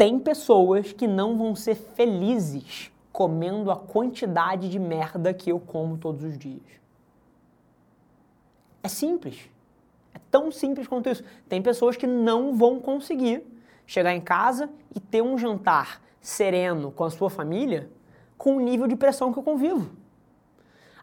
tem 0.00 0.18
pessoas 0.18 0.94
que 0.94 1.06
não 1.06 1.36
vão 1.36 1.54
ser 1.54 1.74
felizes 1.74 2.90
comendo 3.12 3.70
a 3.70 3.76
quantidade 3.76 4.70
de 4.70 4.78
merda 4.78 5.34
que 5.34 5.52
eu 5.52 5.60
como 5.60 5.98
todos 5.98 6.24
os 6.24 6.38
dias. 6.38 6.62
É 8.82 8.88
simples. 8.88 9.50
É 10.14 10.18
tão 10.30 10.50
simples 10.50 10.88
quanto 10.88 11.10
isso. 11.10 11.22
Tem 11.50 11.60
pessoas 11.60 11.98
que 11.98 12.06
não 12.06 12.56
vão 12.56 12.80
conseguir 12.80 13.44
chegar 13.86 14.14
em 14.14 14.22
casa 14.22 14.70
e 14.96 14.98
ter 14.98 15.20
um 15.20 15.36
jantar 15.36 16.00
sereno 16.18 16.90
com 16.90 17.04
a 17.04 17.10
sua 17.10 17.28
família 17.28 17.90
com 18.38 18.56
o 18.56 18.60
nível 18.60 18.86
de 18.86 18.96
pressão 18.96 19.30
que 19.30 19.38
eu 19.38 19.42
convivo. 19.42 19.90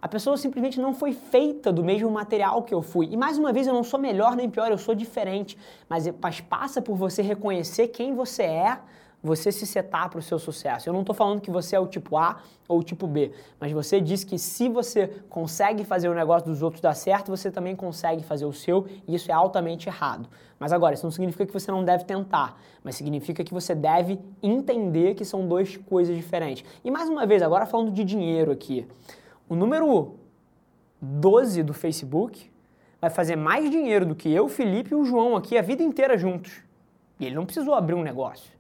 A 0.02 0.08
pessoa 0.08 0.38
simplesmente 0.38 0.80
não 0.80 0.94
foi 0.94 1.14
feita 1.14 1.72
do 1.72 1.84
mesmo 1.84 2.10
material 2.10 2.62
que 2.64 2.74
eu 2.74 2.82
fui. 2.82 3.08
E 3.12 3.18
mais 3.18 3.38
uma 3.38 3.52
vez, 3.52 3.68
eu 3.68 3.74
não 3.74 3.84
sou 3.84 4.00
melhor 4.00 4.36
nem 4.36 4.50
pior, 4.50 4.70
eu 4.70 4.78
sou 4.78 4.94
diferente. 4.94 5.58
Mas, 5.90 6.08
mas 6.22 6.40
passa 6.40 6.82
por 6.82 6.96
você 6.96 7.22
reconhecer 7.22 7.88
quem 7.88 8.14
você 8.14 8.44
é, 8.44 8.80
você 9.22 9.52
se 9.52 9.66
setar 9.66 10.10
para 10.10 10.20
o 10.20 10.22
seu 10.22 10.38
sucesso. 10.38 10.88
Eu 10.88 10.94
não 10.94 11.02
estou 11.02 11.16
falando 11.16 11.42
que 11.42 11.50
você 11.50 11.76
é 11.76 11.80
o 11.80 11.88
tipo 11.88 12.18
A 12.18 12.38
ou 12.68 12.80
o 12.80 12.84
tipo 12.84 13.08
B, 13.08 13.32
mas 13.60 13.72
você 13.72 14.00
diz 14.00 14.24
que 14.24 14.38
se 14.38 14.70
você 14.70 15.08
consegue 15.30 15.84
fazer 15.84 16.10
o 16.10 16.14
negócio 16.14 16.48
dos 16.48 16.62
outros 16.62 16.82
dar 16.82 16.94
certo, 16.94 17.30
você 17.30 17.50
também 17.50 17.76
consegue 17.76 18.24
fazer 18.24 18.46
o 18.46 18.54
seu, 18.54 18.86
e 19.08 19.16
isso 19.16 19.32
é 19.32 19.34
altamente 19.34 19.88
errado. 19.88 20.30
Mas 20.60 20.74
agora, 20.74 20.94
isso 20.94 21.06
não 21.06 21.12
significa 21.12 21.46
que 21.46 21.54
você 21.54 21.72
não 21.72 21.84
deve 21.84 22.04
tentar, 22.04 22.60
mas 22.84 22.96
significa 22.96 23.44
que 23.44 23.54
você 23.54 23.74
deve 23.74 24.20
entender 24.42 25.16
que 25.16 25.24
são 25.24 25.48
duas 25.48 25.78
coisas 25.78 26.16
diferentes. 26.16 26.64
E 26.84 26.92
mais 26.92 27.10
uma 27.10 27.26
vez, 27.26 27.42
agora 27.42 27.66
falando 27.66 27.92
de 27.92 28.04
dinheiro 28.04 28.52
aqui. 28.52 28.88
O 29.50 29.56
número 29.56 30.16
12 31.02 31.64
do 31.64 31.74
Facebook 31.74 32.52
vai 33.00 33.10
fazer 33.10 33.36
mais 33.36 33.70
dinheiro 33.70 34.06
do 34.06 34.16
que 34.16 34.32
eu, 34.32 34.50
Felipe 34.50 34.92
e 34.92 34.96
o 34.96 35.06
João 35.06 35.36
aqui 35.36 35.58
a 35.58 35.62
vida 35.62 35.84
inteira 35.84 36.18
juntos. 36.18 36.62
E 37.20 37.26
ele 37.26 37.36
não 37.36 37.46
precisou 37.46 37.74
abrir 37.74 37.94
um 37.94 38.04
negócio. 38.04 38.52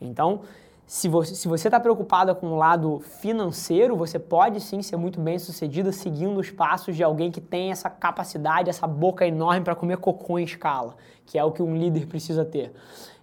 Então, 0.00 0.40
se 0.86 1.08
você 1.08 1.68
está 1.68 1.78
preocupada 1.78 2.34
com 2.34 2.48
o 2.48 2.56
lado 2.56 3.00
financeiro, 3.20 3.96
você 3.96 4.18
pode 4.18 4.60
sim 4.60 4.82
ser 4.82 4.96
muito 4.96 5.20
bem 5.20 5.38
sucedida 5.38 5.92
seguindo 5.92 6.40
os 6.40 6.50
passos 6.50 6.96
de 6.96 7.04
alguém 7.04 7.30
que 7.30 7.40
tem 7.40 7.70
essa 7.70 7.88
capacidade, 7.88 8.70
essa 8.70 8.86
boca 8.86 9.26
enorme 9.26 9.62
para 9.62 9.74
comer 9.74 9.98
cocô 9.98 10.38
em 10.38 10.44
escala, 10.44 10.96
que 11.26 11.38
é 11.38 11.44
o 11.44 11.52
que 11.52 11.62
um 11.62 11.76
líder 11.76 12.06
precisa 12.06 12.44
ter. 12.44 12.72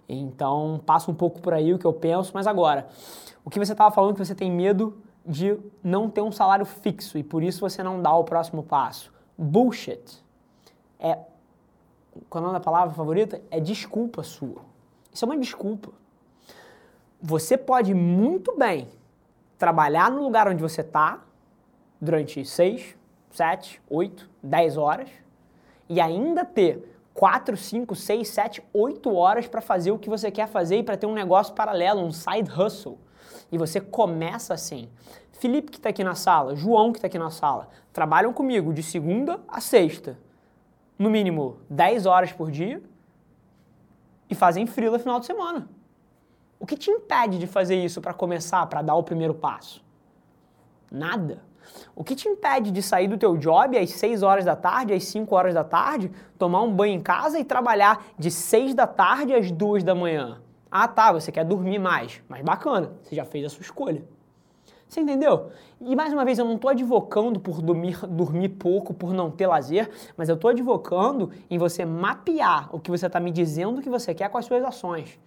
Então, 0.08 0.80
passa 0.86 1.10
um 1.10 1.14
pouco 1.14 1.40
por 1.40 1.52
aí 1.52 1.74
o 1.74 1.78
que 1.78 1.84
eu 1.84 1.92
penso, 1.92 2.30
mas 2.32 2.46
agora, 2.46 2.88
o 3.44 3.50
que 3.50 3.58
você 3.58 3.72
estava 3.72 3.94
falando 3.94 4.14
que 4.14 4.24
você 4.24 4.34
tem 4.34 4.50
medo 4.50 4.96
de 5.28 5.58
não 5.84 6.08
ter 6.08 6.22
um 6.22 6.32
salário 6.32 6.64
fixo 6.64 7.18
e 7.18 7.22
por 7.22 7.42
isso 7.42 7.60
você 7.60 7.82
não 7.82 8.00
dá 8.00 8.14
o 8.14 8.24
próximo 8.24 8.62
passo. 8.62 9.12
Bullshit. 9.36 10.24
É. 10.98 11.18
Qual 12.30 12.42
é 12.42 12.56
o 12.56 12.60
palavra 12.60 12.94
favorita? 12.94 13.40
É 13.50 13.60
desculpa 13.60 14.22
sua. 14.22 14.62
Isso 15.12 15.24
é 15.24 15.28
uma 15.28 15.36
desculpa. 15.36 15.90
Você 17.20 17.58
pode 17.58 17.92
muito 17.92 18.56
bem 18.56 18.88
trabalhar 19.58 20.10
no 20.10 20.22
lugar 20.22 20.48
onde 20.48 20.62
você 20.62 20.80
está 20.80 21.22
durante 22.00 22.44
6, 22.44 22.96
7, 23.30 23.82
8, 23.90 24.30
10 24.42 24.76
horas 24.76 25.10
e 25.88 26.00
ainda 26.00 26.44
ter 26.44 26.96
4, 27.12 27.56
5, 27.56 27.94
6, 27.94 28.28
7, 28.28 28.62
8 28.72 29.14
horas 29.14 29.46
para 29.46 29.60
fazer 29.60 29.90
o 29.90 29.98
que 29.98 30.08
você 30.08 30.30
quer 30.30 30.48
fazer 30.48 30.78
e 30.78 30.82
para 30.82 30.96
ter 30.96 31.06
um 31.06 31.14
negócio 31.14 31.54
paralelo, 31.54 32.00
um 32.00 32.12
side 32.12 32.50
hustle. 32.50 32.98
E 33.50 33.58
você 33.58 33.80
começa 33.80 34.54
assim. 34.54 34.88
Felipe 35.32 35.70
que 35.70 35.78
está 35.78 35.90
aqui 35.90 36.02
na 36.02 36.14
sala, 36.14 36.56
João 36.56 36.92
que 36.92 36.98
está 36.98 37.06
aqui 37.06 37.18
na 37.18 37.30
sala, 37.30 37.68
trabalham 37.92 38.32
comigo 38.32 38.72
de 38.72 38.82
segunda 38.82 39.40
a 39.46 39.60
sexta, 39.60 40.18
no 40.98 41.08
mínimo 41.08 41.58
10 41.70 42.06
horas 42.06 42.32
por 42.32 42.50
dia, 42.50 42.82
e 44.28 44.34
fazem 44.34 44.66
frila 44.66 44.98
final 44.98 45.20
de 45.20 45.26
semana. 45.26 45.68
O 46.58 46.66
que 46.66 46.76
te 46.76 46.90
impede 46.90 47.38
de 47.38 47.46
fazer 47.46 47.82
isso 47.82 48.00
para 48.00 48.12
começar, 48.12 48.66
para 48.66 48.82
dar 48.82 48.96
o 48.96 49.02
primeiro 49.02 49.32
passo? 49.32 49.82
Nada. 50.90 51.42
O 51.94 52.02
que 52.02 52.16
te 52.16 52.28
impede 52.28 52.70
de 52.70 52.82
sair 52.82 53.06
do 53.06 53.18
teu 53.18 53.36
job 53.36 53.78
às 53.78 53.90
6 53.90 54.22
horas 54.22 54.44
da 54.44 54.56
tarde, 54.56 54.92
às 54.92 55.04
5 55.04 55.34
horas 55.34 55.54
da 55.54 55.62
tarde, 55.62 56.10
tomar 56.36 56.62
um 56.62 56.74
banho 56.74 56.94
em 56.94 57.00
casa 57.00 57.38
e 57.38 57.44
trabalhar 57.44 58.06
de 58.18 58.30
6 58.30 58.74
da 58.74 58.86
tarde 58.86 59.34
às 59.34 59.50
2 59.50 59.84
da 59.84 59.94
manhã? 59.94 60.40
Ah, 60.70 60.86
tá, 60.86 61.12
você 61.12 61.32
quer 61.32 61.44
dormir 61.44 61.78
mais. 61.78 62.20
Mas 62.28 62.42
bacana, 62.42 62.92
você 63.02 63.14
já 63.14 63.24
fez 63.24 63.46
a 63.46 63.48
sua 63.48 63.62
escolha. 63.62 64.02
Você 64.88 65.00
entendeu? 65.00 65.50
E 65.80 65.94
mais 65.94 66.12
uma 66.12 66.24
vez, 66.24 66.38
eu 66.38 66.44
não 66.46 66.54
estou 66.54 66.70
advocando 66.70 67.38
por 67.38 67.60
dormir, 67.60 67.98
dormir 68.08 68.48
pouco, 68.50 68.94
por 68.94 69.12
não 69.12 69.30
ter 69.30 69.46
lazer, 69.46 69.90
mas 70.16 70.28
eu 70.28 70.34
estou 70.34 70.50
advocando 70.50 71.30
em 71.50 71.58
você 71.58 71.84
mapear 71.84 72.74
o 72.74 72.80
que 72.80 72.90
você 72.90 73.06
está 73.06 73.20
me 73.20 73.30
dizendo 73.30 73.82
que 73.82 73.90
você 73.90 74.14
quer 74.14 74.30
com 74.30 74.38
as 74.38 74.46
suas 74.46 74.64
ações. 74.64 75.18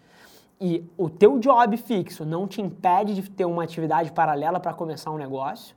E 0.59 0.83
o 0.97 1.09
teu 1.09 1.39
job 1.39 1.75
fixo 1.77 2.25
não 2.25 2.47
te 2.47 2.61
impede 2.61 3.15
de 3.15 3.29
ter 3.29 3.45
uma 3.45 3.63
atividade 3.63 4.11
paralela 4.11 4.59
para 4.59 4.73
começar 4.73 5.11
um 5.11 5.17
negócio. 5.17 5.75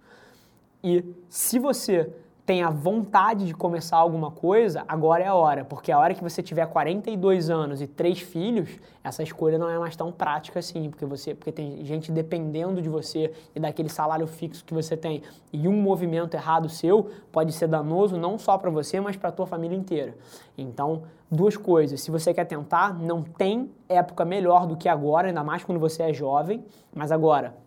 E 0.82 1.04
se 1.28 1.58
você 1.58 2.10
tem 2.46 2.62
a 2.62 2.68
vontade 2.68 3.46
de 3.46 3.54
começar 3.54 3.96
alguma 3.96 4.30
coisa, 4.30 4.84
agora 4.86 5.24
é 5.24 5.26
a 5.26 5.34
hora, 5.34 5.64
porque 5.64 5.90
a 5.90 5.98
hora 5.98 6.14
que 6.14 6.22
você 6.22 6.42
tiver 6.42 6.66
42 6.66 7.48
anos 7.48 7.80
e 7.80 7.86
três 7.86 8.20
filhos, 8.20 8.68
essa 9.02 9.22
escolha 9.22 9.56
não 9.56 9.70
é 9.70 9.78
mais 9.78 9.96
tão 9.96 10.12
prática 10.12 10.58
assim, 10.58 10.90
porque 10.90 11.06
você, 11.06 11.34
porque 11.34 11.50
tem 11.50 11.82
gente 11.86 12.12
dependendo 12.12 12.82
de 12.82 12.88
você 12.88 13.32
e 13.54 13.60
daquele 13.60 13.88
salário 13.88 14.26
fixo 14.26 14.62
que 14.62 14.74
você 14.74 14.94
tem. 14.94 15.22
E 15.52 15.66
um 15.66 15.80
movimento 15.80 16.34
errado 16.34 16.68
seu 16.68 17.10
pode 17.32 17.50
ser 17.52 17.66
danoso 17.66 18.18
não 18.18 18.38
só 18.38 18.58
para 18.58 18.68
você, 18.68 19.00
mas 19.00 19.16
para 19.16 19.30
a 19.30 19.32
tua 19.32 19.46
família 19.46 19.76
inteira. 19.76 20.14
Então, 20.56 21.04
duas 21.30 21.56
coisas. 21.56 22.02
Se 22.02 22.10
você 22.10 22.34
quer 22.34 22.44
tentar, 22.44 22.92
não 22.92 23.22
tem 23.22 23.70
época 23.88 24.22
melhor 24.22 24.66
do 24.66 24.76
que 24.76 24.88
agora, 24.88 25.28
ainda 25.28 25.42
mais 25.42 25.64
quando 25.64 25.80
você 25.80 26.02
é 26.02 26.12
jovem, 26.12 26.62
mas 26.94 27.10
agora 27.10 27.63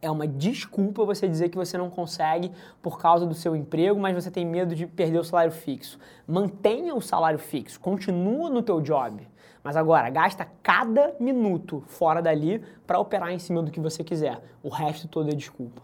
é 0.00 0.10
uma 0.10 0.26
desculpa 0.26 1.04
você 1.04 1.28
dizer 1.28 1.48
que 1.48 1.56
você 1.56 1.76
não 1.76 1.90
consegue 1.90 2.52
por 2.80 2.98
causa 2.98 3.26
do 3.26 3.34
seu 3.34 3.56
emprego, 3.56 3.98
mas 3.98 4.14
você 4.14 4.30
tem 4.30 4.46
medo 4.46 4.74
de 4.74 4.86
perder 4.86 5.18
o 5.18 5.24
salário 5.24 5.52
fixo. 5.52 5.98
Mantenha 6.26 6.94
o 6.94 7.00
salário 7.00 7.38
fixo, 7.38 7.80
continua 7.80 8.48
no 8.48 8.62
teu 8.62 8.80
job, 8.80 9.28
mas 9.62 9.76
agora 9.76 10.08
gasta 10.08 10.48
cada 10.62 11.14
minuto 11.18 11.82
fora 11.86 12.22
dali 12.22 12.60
para 12.86 12.98
operar 12.98 13.32
em 13.32 13.38
cima 13.38 13.62
do 13.62 13.70
que 13.70 13.80
você 13.80 14.04
quiser. 14.04 14.40
O 14.62 14.68
resto 14.68 15.08
todo 15.08 15.30
é 15.30 15.34
desculpa. 15.34 15.82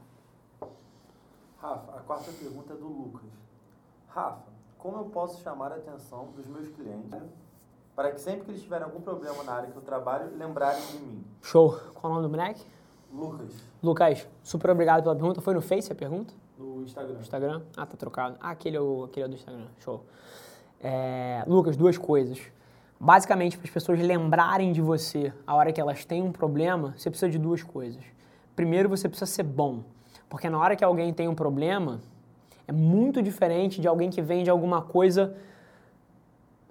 Rafa, 1.59 1.97
a 1.97 2.01
quarta 2.01 2.31
pergunta 2.33 2.73
é 2.73 2.77
do 2.77 2.87
Lucas. 2.87 3.31
Rafa, 4.09 4.45
como 4.79 4.99
eu 4.99 5.05
posso 5.07 5.43
chamar 5.43 5.73
a 5.73 5.77
atenção 5.77 6.29
dos 6.37 6.47
meus 6.47 6.69
clientes 6.69 7.21
para 7.97 8.11
que 8.13 8.21
sempre 8.21 8.45
que 8.45 8.51
eles 8.51 8.63
tiverem 8.63 8.85
algum 8.85 9.01
problema 9.01 9.43
na 9.45 9.55
área 9.55 9.71
que 9.71 9.77
eu 9.77 9.83
trabalho, 9.83 10.37
lembrarem 10.37 10.85
de 10.87 10.99
mim? 10.99 11.25
Show. 11.43 11.79
Qual 11.95 12.13
o 12.13 12.17
nome 12.17 12.29
do 12.29 12.31
moleque? 12.31 12.65
Lucas. 13.15 13.51
Lucas, 13.81 14.29
super 14.43 14.71
obrigado 14.71 15.05
pela 15.05 15.15
pergunta. 15.15 15.41
Foi 15.41 15.55
no 15.55 15.63
Face 15.63 15.91
a 15.93 15.95
pergunta? 15.95 16.35
No 16.59 16.83
Instagram. 16.83 17.21
Instagram? 17.21 17.63
Ah, 17.77 17.87
tá 17.87 17.97
trocado. 17.97 18.37
Ah, 18.41 18.51
aquele 18.51 18.77
é 18.77 18.81
o, 18.81 19.05
aquele 19.05 19.27
é 19.27 19.29
do 19.29 19.35
Instagram. 19.37 19.67
Show. 19.79 20.05
É, 20.83 21.45
Lucas, 21.47 21.77
duas 21.77 21.97
coisas. 21.97 22.41
Basicamente, 22.99 23.57
para 23.57 23.67
as 23.67 23.73
pessoas 23.73 24.01
lembrarem 24.01 24.73
de 24.73 24.81
você 24.81 25.33
a 25.47 25.55
hora 25.55 25.73
que 25.73 25.81
elas 25.81 26.05
têm 26.05 26.23
um 26.23 26.33
problema, 26.33 26.93
você 26.97 27.09
precisa 27.09 27.31
de 27.31 27.39
duas 27.39 27.63
coisas. 27.63 28.03
Primeiro, 28.57 28.89
você 28.89 29.09
precisa 29.09 29.31
ser 29.31 29.45
bom. 29.45 29.85
Porque 30.29 30.51
na 30.51 30.59
hora 30.59 30.75
que 30.75 30.83
alguém 30.83 31.13
tem 31.13 31.29
um 31.29 31.35
problema, 31.35 32.01
é 32.67 32.73
muito 32.73 33.23
diferente 33.23 33.81
de 33.81 33.87
alguém 33.87 34.11
que 34.11 34.21
vende 34.21 34.51
alguma 34.51 34.83
coisa. 34.83 35.37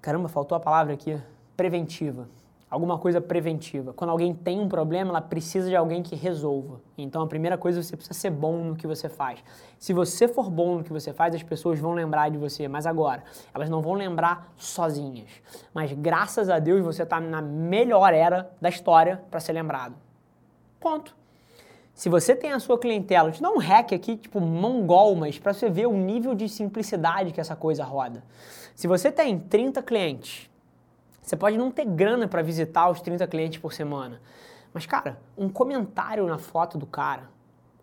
Caramba, 0.02 0.28
faltou 0.28 0.56
a 0.56 0.60
palavra 0.60 0.92
aqui. 0.92 1.18
Preventiva 1.56 2.28
alguma 2.74 2.98
coisa 2.98 3.20
preventiva. 3.20 3.92
Quando 3.92 4.10
alguém 4.10 4.34
tem 4.34 4.58
um 4.58 4.68
problema, 4.68 5.10
ela 5.10 5.20
precisa 5.20 5.68
de 5.68 5.76
alguém 5.76 6.02
que 6.02 6.16
resolva. 6.16 6.80
Então 6.98 7.22
a 7.22 7.26
primeira 7.26 7.56
coisa 7.56 7.80
você 7.80 7.96
precisa 7.96 8.18
ser 8.18 8.30
bom 8.30 8.64
no 8.64 8.74
que 8.74 8.84
você 8.84 9.08
faz. 9.08 9.38
Se 9.78 9.92
você 9.92 10.26
for 10.26 10.50
bom 10.50 10.78
no 10.78 10.84
que 10.84 10.92
você 10.92 11.12
faz, 11.12 11.36
as 11.36 11.42
pessoas 11.42 11.78
vão 11.78 11.92
lembrar 11.92 12.30
de 12.30 12.36
você. 12.36 12.66
Mas 12.66 12.84
agora, 12.84 13.22
elas 13.54 13.70
não 13.70 13.80
vão 13.80 13.92
lembrar 13.92 14.52
sozinhas. 14.56 15.28
Mas 15.72 15.92
graças 15.92 16.50
a 16.50 16.58
Deus 16.58 16.82
você 16.82 17.04
está 17.04 17.20
na 17.20 17.40
melhor 17.40 18.12
era 18.12 18.50
da 18.60 18.68
história 18.68 19.22
para 19.30 19.38
ser 19.38 19.52
lembrado. 19.52 19.94
Ponto. 20.80 21.14
Se 21.94 22.08
você 22.08 22.34
tem 22.34 22.50
a 22.50 22.58
sua 22.58 22.76
clientela, 22.76 23.30
te 23.30 23.40
dá 23.40 23.50
um 23.50 23.58
hack 23.58 23.92
aqui, 23.92 24.16
tipo 24.16 24.40
mongol, 24.40 25.14
mas 25.14 25.38
para 25.38 25.52
você 25.52 25.70
ver 25.70 25.86
o 25.86 25.92
nível 25.92 26.34
de 26.34 26.48
simplicidade 26.48 27.30
que 27.30 27.40
essa 27.40 27.54
coisa 27.54 27.84
roda. 27.84 28.24
Se 28.74 28.88
você 28.88 29.12
tem 29.12 29.38
30 29.38 29.80
clientes 29.80 30.50
Você 31.24 31.36
pode 31.36 31.56
não 31.56 31.70
ter 31.70 31.86
grana 31.86 32.28
para 32.28 32.42
visitar 32.42 32.90
os 32.90 33.00
30 33.00 33.26
clientes 33.26 33.58
por 33.58 33.72
semana. 33.72 34.20
Mas, 34.74 34.84
cara, 34.84 35.18
um 35.38 35.48
comentário 35.48 36.26
na 36.26 36.36
foto 36.36 36.76
do 36.76 36.84
cara, 36.84 37.30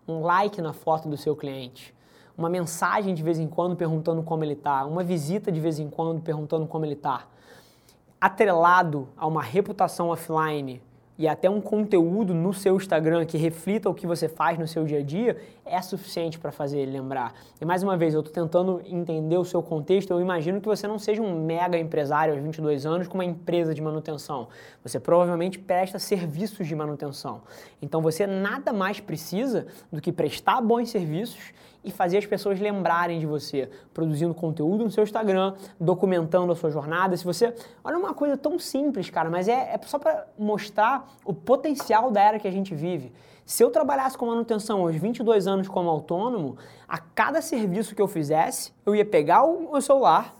um 0.06 0.20
like 0.22 0.62
na 0.62 0.72
foto 0.72 1.08
do 1.08 1.16
seu 1.16 1.34
cliente, 1.34 1.92
uma 2.38 2.48
mensagem 2.48 3.12
de 3.14 3.22
vez 3.22 3.40
em 3.40 3.48
quando 3.48 3.74
perguntando 3.74 4.22
como 4.22 4.44
ele 4.44 4.52
está, 4.52 4.84
uma 4.84 5.02
visita 5.02 5.50
de 5.50 5.58
vez 5.58 5.80
em 5.80 5.90
quando 5.90 6.20
perguntando 6.20 6.68
como 6.68 6.84
ele 6.84 6.94
está, 6.94 7.26
atrelado 8.20 9.08
a 9.16 9.26
uma 9.26 9.42
reputação 9.42 10.10
offline 10.10 10.80
e 11.18 11.28
até 11.28 11.48
um 11.48 11.60
conteúdo 11.60 12.32
no 12.32 12.52
seu 12.52 12.76
Instagram 12.76 13.24
que 13.26 13.36
reflita 13.36 13.88
o 13.88 13.94
que 13.94 14.06
você 14.06 14.28
faz 14.28 14.58
no 14.58 14.66
seu 14.66 14.84
dia 14.84 14.98
a 14.98 15.02
dia, 15.02 15.36
é 15.64 15.80
suficiente 15.80 16.38
para 16.38 16.50
fazer 16.50 16.80
ele 16.80 16.92
lembrar. 16.92 17.34
E 17.60 17.64
mais 17.64 17.82
uma 17.82 17.96
vez, 17.96 18.14
eu 18.14 18.20
estou 18.20 18.32
tentando 18.32 18.80
entender 18.86 19.36
o 19.36 19.44
seu 19.44 19.62
contexto. 19.62 20.10
Eu 20.10 20.20
imagino 20.20 20.60
que 20.60 20.66
você 20.66 20.86
não 20.86 20.98
seja 20.98 21.22
um 21.22 21.44
mega 21.44 21.78
empresário 21.78 22.34
aos 22.34 22.42
22 22.42 22.86
anos 22.86 23.08
com 23.08 23.14
uma 23.14 23.24
empresa 23.24 23.74
de 23.74 23.82
manutenção. 23.82 24.48
Você 24.82 24.98
provavelmente 24.98 25.58
presta 25.58 25.98
serviços 25.98 26.66
de 26.66 26.74
manutenção. 26.74 27.42
Então 27.80 28.00
você 28.00 28.26
nada 28.26 28.72
mais 28.72 28.98
precisa 28.98 29.66
do 29.92 30.00
que 30.00 30.10
prestar 30.10 30.60
bons 30.60 30.90
serviços 30.90 31.52
e 31.84 31.90
fazer 31.90 32.18
as 32.18 32.26
pessoas 32.26 32.60
lembrarem 32.60 33.18
de 33.18 33.26
você, 33.26 33.68
produzindo 33.92 34.32
conteúdo 34.34 34.84
no 34.84 34.90
seu 34.90 35.02
Instagram, 35.02 35.54
documentando 35.80 36.52
a 36.52 36.56
sua 36.56 36.70
jornada. 36.70 37.16
Se 37.16 37.24
você. 37.24 37.54
Olha 37.82 37.98
uma 37.98 38.14
coisa 38.14 38.36
tão 38.36 38.58
simples, 38.58 39.10
cara, 39.10 39.28
mas 39.28 39.48
é, 39.48 39.74
é 39.74 39.80
só 39.84 39.98
para 39.98 40.26
mostrar 40.38 41.08
o 41.24 41.34
potencial 41.34 42.10
da 42.10 42.20
era 42.20 42.38
que 42.38 42.48
a 42.48 42.52
gente 42.52 42.74
vive. 42.74 43.12
Se 43.44 43.62
eu 43.62 43.70
trabalhasse 43.70 44.16
com 44.16 44.26
manutenção 44.26 44.80
aos 44.80 44.94
22 44.94 45.46
anos 45.46 45.68
como 45.68 45.90
autônomo, 45.90 46.56
a 46.88 46.98
cada 46.98 47.42
serviço 47.42 47.94
que 47.94 48.00
eu 48.00 48.06
fizesse, 48.06 48.72
eu 48.86 48.94
ia 48.94 49.04
pegar 49.04 49.42
o 49.42 49.72
meu 49.72 49.80
celular, 49.80 50.34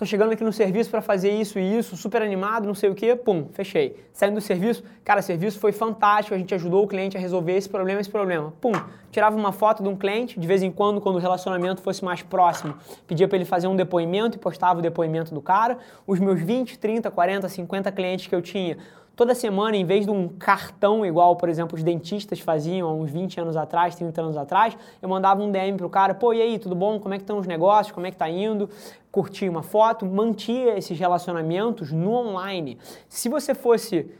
Tô 0.00 0.06
chegando 0.06 0.32
aqui 0.32 0.42
no 0.42 0.50
serviço 0.50 0.88
para 0.88 1.02
fazer 1.02 1.30
isso 1.30 1.58
e 1.58 1.78
isso, 1.78 1.94
super 1.94 2.22
animado, 2.22 2.66
não 2.66 2.74
sei 2.74 2.88
o 2.88 2.94
que, 2.94 3.14
pum, 3.14 3.48
fechei. 3.52 4.02
Saindo 4.14 4.36
do 4.36 4.40
serviço, 4.40 4.82
cara, 5.04 5.20
serviço 5.20 5.58
foi 5.58 5.72
fantástico, 5.72 6.34
a 6.34 6.38
gente 6.38 6.54
ajudou 6.54 6.84
o 6.84 6.88
cliente 6.88 7.18
a 7.18 7.20
resolver 7.20 7.54
esse 7.54 7.68
problema, 7.68 8.00
esse 8.00 8.08
problema. 8.08 8.50
Pum, 8.62 8.72
tirava 9.10 9.36
uma 9.36 9.52
foto 9.52 9.82
de 9.82 9.90
um 9.90 9.94
cliente, 9.94 10.40
de 10.40 10.46
vez 10.48 10.62
em 10.62 10.72
quando, 10.72 11.02
quando 11.02 11.16
o 11.16 11.18
relacionamento 11.18 11.82
fosse 11.82 12.02
mais 12.02 12.22
próximo, 12.22 12.76
pedia 13.06 13.28
para 13.28 13.36
ele 13.36 13.44
fazer 13.44 13.66
um 13.66 13.76
depoimento 13.76 14.38
e 14.38 14.40
postava 14.40 14.78
o 14.78 14.82
depoimento 14.82 15.34
do 15.34 15.42
cara. 15.42 15.76
Os 16.06 16.18
meus 16.18 16.40
20, 16.40 16.78
30, 16.78 17.10
40, 17.10 17.46
50 17.46 17.92
clientes 17.92 18.26
que 18.26 18.34
eu 18.34 18.40
tinha, 18.40 18.78
toda 19.20 19.34
semana, 19.34 19.76
em 19.76 19.84
vez 19.84 20.06
de 20.06 20.10
um 20.10 20.28
cartão 20.28 21.04
igual, 21.04 21.36
por 21.36 21.50
exemplo, 21.50 21.76
os 21.76 21.82
dentistas 21.82 22.40
faziam 22.40 22.88
há 22.88 22.94
uns 22.94 23.10
20 23.10 23.38
anos 23.38 23.54
atrás, 23.54 23.94
30 23.94 24.18
anos 24.18 24.34
atrás, 24.34 24.74
eu 25.02 25.10
mandava 25.10 25.42
um 25.42 25.52
DM 25.52 25.76
pro 25.76 25.90
cara, 25.90 26.14
pô, 26.14 26.32
e 26.32 26.40
aí, 26.40 26.58
tudo 26.58 26.74
bom? 26.74 26.98
Como 26.98 27.12
é 27.12 27.18
que 27.18 27.24
estão 27.24 27.36
os 27.36 27.46
negócios? 27.46 27.92
Como 27.92 28.06
é 28.06 28.10
que 28.10 28.16
tá 28.16 28.30
indo? 28.30 28.70
Curtia 29.12 29.50
uma 29.50 29.62
foto, 29.62 30.06
mantia 30.06 30.78
esses 30.78 30.98
relacionamentos 30.98 31.92
no 31.92 32.14
online. 32.14 32.78
Se 33.10 33.28
você 33.28 33.54
fosse 33.54 34.10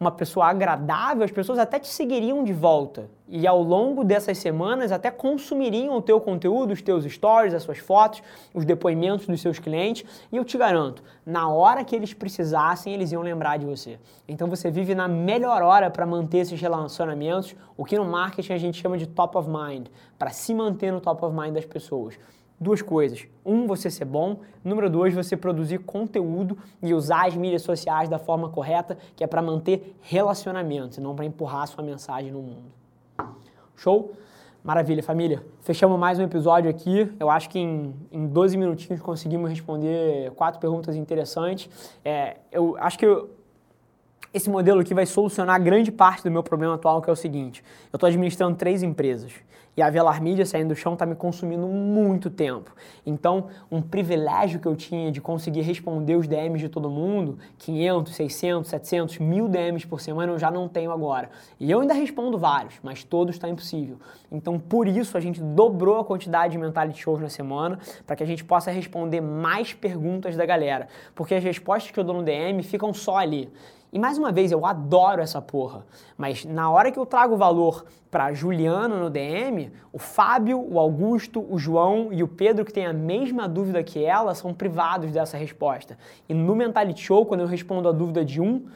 uma 0.00 0.10
pessoa 0.10 0.46
agradável, 0.46 1.24
as 1.24 1.30
pessoas 1.30 1.58
até 1.58 1.78
te 1.78 1.88
seguiriam 1.88 2.44
de 2.44 2.52
volta. 2.52 3.10
E 3.26 3.46
ao 3.46 3.62
longo 3.62 4.04
dessas 4.04 4.38
semanas 4.38 4.92
até 4.92 5.10
consumiriam 5.10 5.96
o 5.96 6.00
teu 6.00 6.20
conteúdo, 6.20 6.72
os 6.72 6.80
teus 6.80 7.04
stories, 7.04 7.52
as 7.52 7.62
suas 7.62 7.78
fotos, 7.78 8.22
os 8.54 8.64
depoimentos 8.64 9.26
dos 9.26 9.40
seus 9.40 9.58
clientes. 9.58 10.04
E 10.32 10.36
eu 10.36 10.44
te 10.44 10.56
garanto, 10.56 11.02
na 11.26 11.48
hora 11.50 11.84
que 11.84 11.96
eles 11.96 12.14
precisassem, 12.14 12.94
eles 12.94 13.12
iam 13.12 13.22
lembrar 13.22 13.58
de 13.58 13.66
você. 13.66 13.98
Então 14.26 14.48
você 14.48 14.70
vive 14.70 14.94
na 14.94 15.08
melhor 15.08 15.62
hora 15.62 15.90
para 15.90 16.06
manter 16.06 16.38
esses 16.38 16.60
relacionamentos, 16.60 17.54
o 17.76 17.84
que 17.84 17.98
no 17.98 18.04
marketing 18.04 18.52
a 18.52 18.58
gente 18.58 18.80
chama 18.80 18.96
de 18.96 19.06
top 19.06 19.36
of 19.36 19.48
mind, 19.50 19.88
para 20.18 20.30
se 20.30 20.54
manter 20.54 20.92
no 20.92 21.00
top 21.00 21.24
of 21.24 21.36
mind 21.36 21.54
das 21.54 21.66
pessoas 21.66 22.18
duas 22.60 22.82
coisas. 22.82 23.26
Um, 23.44 23.66
você 23.66 23.90
ser 23.90 24.04
bom. 24.04 24.40
Número 24.64 24.90
dois, 24.90 25.14
você 25.14 25.36
produzir 25.36 25.78
conteúdo 25.78 26.58
e 26.82 26.92
usar 26.92 27.26
as 27.26 27.36
mídias 27.36 27.62
sociais 27.62 28.08
da 28.08 28.18
forma 28.18 28.48
correta, 28.48 28.98
que 29.16 29.22
é 29.22 29.26
para 29.26 29.40
manter 29.40 29.96
relacionamento, 30.00 30.98
e 30.98 31.02
não 31.02 31.14
para 31.14 31.24
empurrar 31.24 31.66
sua 31.66 31.82
mensagem 31.82 32.32
no 32.32 32.42
mundo. 32.42 32.72
Show? 33.76 34.12
Maravilha, 34.62 35.02
família. 35.02 35.42
Fechamos 35.62 35.98
mais 35.98 36.18
um 36.18 36.22
episódio 36.22 36.68
aqui. 36.68 37.10
Eu 37.18 37.30
acho 37.30 37.48
que 37.48 37.58
em, 37.58 37.94
em 38.10 38.26
12 38.26 38.56
minutinhos 38.56 39.00
conseguimos 39.00 39.48
responder 39.48 40.32
quatro 40.32 40.60
perguntas 40.60 40.96
interessantes. 40.96 41.70
É, 42.04 42.38
eu 42.50 42.76
acho 42.78 42.98
que 42.98 43.06
eu, 43.06 43.30
esse 44.38 44.48
modelo 44.48 44.80
aqui 44.80 44.94
vai 44.94 45.04
solucionar 45.04 45.62
grande 45.62 45.92
parte 45.92 46.24
do 46.24 46.30
meu 46.30 46.42
problema 46.42 46.74
atual, 46.74 47.02
que 47.02 47.10
é 47.10 47.12
o 47.12 47.16
seguinte: 47.16 47.62
eu 47.92 47.96
estou 47.96 48.06
administrando 48.06 48.56
três 48.56 48.82
empresas 48.82 49.32
e 49.78 49.82
a 49.82 49.88
Velar 49.88 50.20
Mídia 50.20 50.44
saindo 50.44 50.70
do 50.70 50.74
chão 50.74 50.94
está 50.94 51.06
me 51.06 51.14
consumindo 51.14 51.68
muito 51.68 52.28
tempo. 52.28 52.74
Então, 53.06 53.46
um 53.70 53.80
privilégio 53.80 54.58
que 54.58 54.66
eu 54.66 54.74
tinha 54.74 55.12
de 55.12 55.20
conseguir 55.20 55.60
responder 55.60 56.16
os 56.16 56.26
DMs 56.26 56.58
de 56.58 56.68
todo 56.68 56.90
mundo, 56.90 57.38
500, 57.58 58.12
600, 58.12 58.70
700, 58.70 59.18
mil 59.20 59.46
DMs 59.46 59.86
por 59.86 60.00
semana, 60.00 60.32
eu 60.32 60.38
já 60.38 60.50
não 60.50 60.66
tenho 60.68 60.90
agora. 60.90 61.30
E 61.60 61.70
eu 61.70 61.80
ainda 61.80 61.94
respondo 61.94 62.36
vários, 62.36 62.74
mas 62.82 63.04
todos 63.04 63.36
está 63.36 63.48
impossível. 63.48 63.98
Então, 64.32 64.58
por 64.58 64.88
isso, 64.88 65.16
a 65.16 65.20
gente 65.20 65.40
dobrou 65.40 66.00
a 66.00 66.04
quantidade 66.04 66.50
de 66.54 66.58
mentality 66.58 67.00
shows 67.00 67.20
na 67.20 67.28
semana, 67.28 67.78
para 68.04 68.16
que 68.16 68.24
a 68.24 68.26
gente 68.26 68.44
possa 68.44 68.72
responder 68.72 69.20
mais 69.20 69.72
perguntas 69.72 70.34
da 70.34 70.44
galera. 70.44 70.88
Porque 71.14 71.36
as 71.36 71.44
respostas 71.44 71.92
que 71.92 72.00
eu 72.00 72.02
dou 72.02 72.16
no 72.16 72.24
DM 72.24 72.64
ficam 72.64 72.92
só 72.92 73.16
ali. 73.16 73.48
E 73.90 73.98
mais 73.98 74.18
uma 74.18 74.30
vez, 74.30 74.52
eu 74.52 74.66
adoro 74.66 75.22
essa 75.22 75.40
porra. 75.40 75.86
Mas 76.16 76.44
na 76.44 76.70
hora 76.70 76.92
que 76.92 76.98
eu 76.98 77.06
trago 77.06 77.36
valor 77.36 77.86
para 78.10 78.32
Juliano 78.32 78.98
no 78.98 79.08
DM, 79.08 79.72
o 79.92 79.98
Fábio, 79.98 80.60
o 80.60 80.78
Augusto, 80.78 81.44
o 81.48 81.58
João 81.58 82.08
e 82.12 82.22
o 82.22 82.28
Pedro, 82.28 82.64
que 82.64 82.72
tem 82.72 82.86
a 82.86 82.92
mesma 82.92 83.48
dúvida 83.48 83.82
que 83.82 84.04
ela, 84.04 84.34
são 84.34 84.52
privados 84.52 85.10
dessa 85.10 85.36
resposta. 85.36 85.96
E 86.28 86.34
no 86.34 86.54
Mentality 86.54 87.02
Show, 87.02 87.24
quando 87.24 87.40
eu 87.40 87.46
respondo 87.46 87.88
a 87.88 87.92
dúvida 87.92 88.24
de 88.24 88.40
um, 88.40 88.66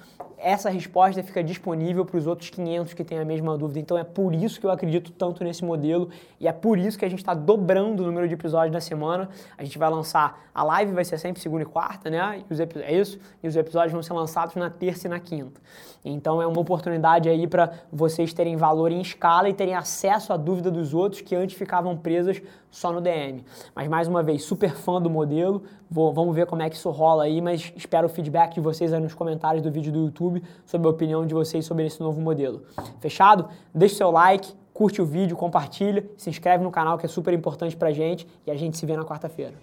essa 0.43 0.69
resposta 0.69 1.23
fica 1.23 1.43
disponível 1.43 2.05
para 2.05 2.17
os 2.17 2.27
outros 2.27 2.51
500 2.51 2.93
que 2.95 3.05
têm 3.05 3.19
a 3.19 3.25
mesma 3.25 3.57
dúvida. 3.57 3.79
Então 3.79 3.97
é 3.97 4.05
por 4.05 4.35
isso 4.35 4.61
que 4.61 4.67
eu 4.67 4.71
acredito 4.71 5.13
tanto 5.13 5.45
nesse 5.45 5.65
modelo 5.65 6.11
e 6.41 6.49
é 6.49 6.53
por 6.53 6.79
isso 6.79 6.99
que 6.99 7.05
a 7.05 7.09
gente 7.09 7.21
está 7.21 7.33
dobrando 7.33 8.03
o 8.03 8.07
número 8.07 8.27
de 8.27 8.35
episódios 8.35 8.73
na 8.73 8.81
semana. 8.81 9.29
A 9.57 9.65
gente 9.65 9.79
vai 9.79 9.89
lançar, 9.89 10.41
a 10.53 10.65
live 10.65 10.93
vai 10.93 11.05
ser 11.05 11.19
sempre 11.19 11.41
segunda 11.41 11.63
e 11.63 11.67
quarta, 11.67 12.11
né? 12.11 12.43
E 12.51 12.53
os, 12.53 12.61
é 12.61 12.93
isso. 12.93 13.19
E 13.43 13.47
os 13.47 13.57
episódios 13.57 13.93
vão 13.93 14.03
ser 14.03 14.13
lançados 14.13 14.57
na 14.57 14.69
terça 14.69 15.07
e 15.07 15.11
na 15.11 15.21
quinta. 15.21 15.61
Então 16.05 16.43
é 16.43 16.47
uma 16.47 16.61
oportunidade 16.61 17.29
aí 17.29 17.47
para 17.47 17.73
vocês 17.93 18.33
terem 18.33 18.57
valor 18.57 18.91
em 18.91 19.01
escala 19.01 19.49
e 19.49 19.55
terem 19.55 19.75
acesso 19.75 20.33
à 20.33 20.37
dúvida 20.37 20.71
dos 20.71 20.93
outros 20.93 21.21
que 21.21 21.35
antes 21.37 21.57
ficavam 21.57 21.97
presas 21.97 22.43
só 22.73 22.91
no 22.91 23.01
DM. 23.01 23.45
Mas 23.75 23.87
mais 23.87 24.09
uma 24.09 24.23
vez, 24.23 24.43
super 24.43 24.75
fã 24.75 25.01
do 25.01 25.09
modelo. 25.09 25.63
Vou, 25.89 26.13
vamos 26.13 26.35
ver 26.35 26.47
como 26.47 26.63
é 26.63 26.71
que 26.71 26.75
isso 26.75 26.91
rola 26.91 27.25
aí, 27.25 27.41
mas 27.41 27.73
espero 27.77 28.07
o 28.07 28.11
feedback 28.11 28.55
de 28.55 28.61
vocês 28.61 28.93
aí 28.93 29.01
nos 29.01 29.15
comentários 29.15 29.63
do 29.63 29.71
vídeo 29.71 29.93
do 29.93 30.11
YouTube 30.33 30.43
sobre 30.65 30.87
a 30.87 30.91
opinião 30.91 31.27
de 31.27 31.35
vocês 31.35 31.65
sobre 31.65 31.87
esse 31.87 32.01
novo 32.01 32.21
modelo. 32.21 32.63
Fechado? 33.01 33.49
Deixe 33.75 33.97
seu 33.97 34.11
like, 34.11 34.53
curte 34.73 35.03
o 35.03 35.05
vídeo, 35.05 35.37
compartilha, 35.37 36.05
se 36.17 36.31
inscreve 36.31 36.65
no 36.65 36.71
canal 36.71 36.97
que 36.97 37.07
é 37.07 37.09
super 37.09 37.35
importante 37.35 37.77
pra 37.77 37.93
gente 37.93 38.27
e 38.47 38.51
a 38.51 38.57
gente 38.57 38.77
se 38.77 38.87
vê 38.87 38.97
na 38.97 39.05
quarta-feira. 39.05 39.55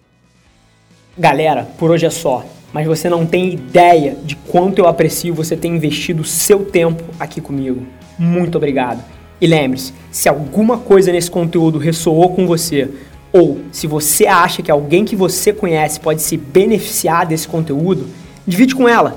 Galera, 1.18 1.68
por 1.78 1.90
hoje 1.90 2.06
é 2.06 2.10
só, 2.10 2.44
mas 2.72 2.86
você 2.86 3.08
não 3.08 3.26
tem 3.26 3.52
ideia 3.52 4.14
de 4.22 4.36
quanto 4.36 4.78
eu 4.78 4.86
aprecio 4.86 5.34
você 5.34 5.56
ter 5.56 5.68
investido 5.68 6.22
seu 6.22 6.64
tempo 6.64 7.02
aqui 7.18 7.40
comigo. 7.40 7.84
Muito 8.18 8.56
obrigado. 8.56 9.02
E 9.40 9.46
lembre-se, 9.46 9.92
se 10.12 10.28
alguma 10.28 10.78
coisa 10.78 11.10
nesse 11.10 11.30
conteúdo 11.30 11.78
ressoou 11.78 12.34
com 12.34 12.46
você, 12.46 12.90
ou 13.32 13.58
se 13.72 13.86
você 13.86 14.26
acha 14.26 14.62
que 14.62 14.70
alguém 14.70 15.04
que 15.04 15.16
você 15.16 15.52
conhece 15.52 15.98
pode 15.98 16.20
se 16.20 16.36
beneficiar 16.36 17.26
desse 17.26 17.48
conteúdo, 17.48 18.06
divide 18.46 18.74
com 18.74 18.88
ela. 18.88 19.16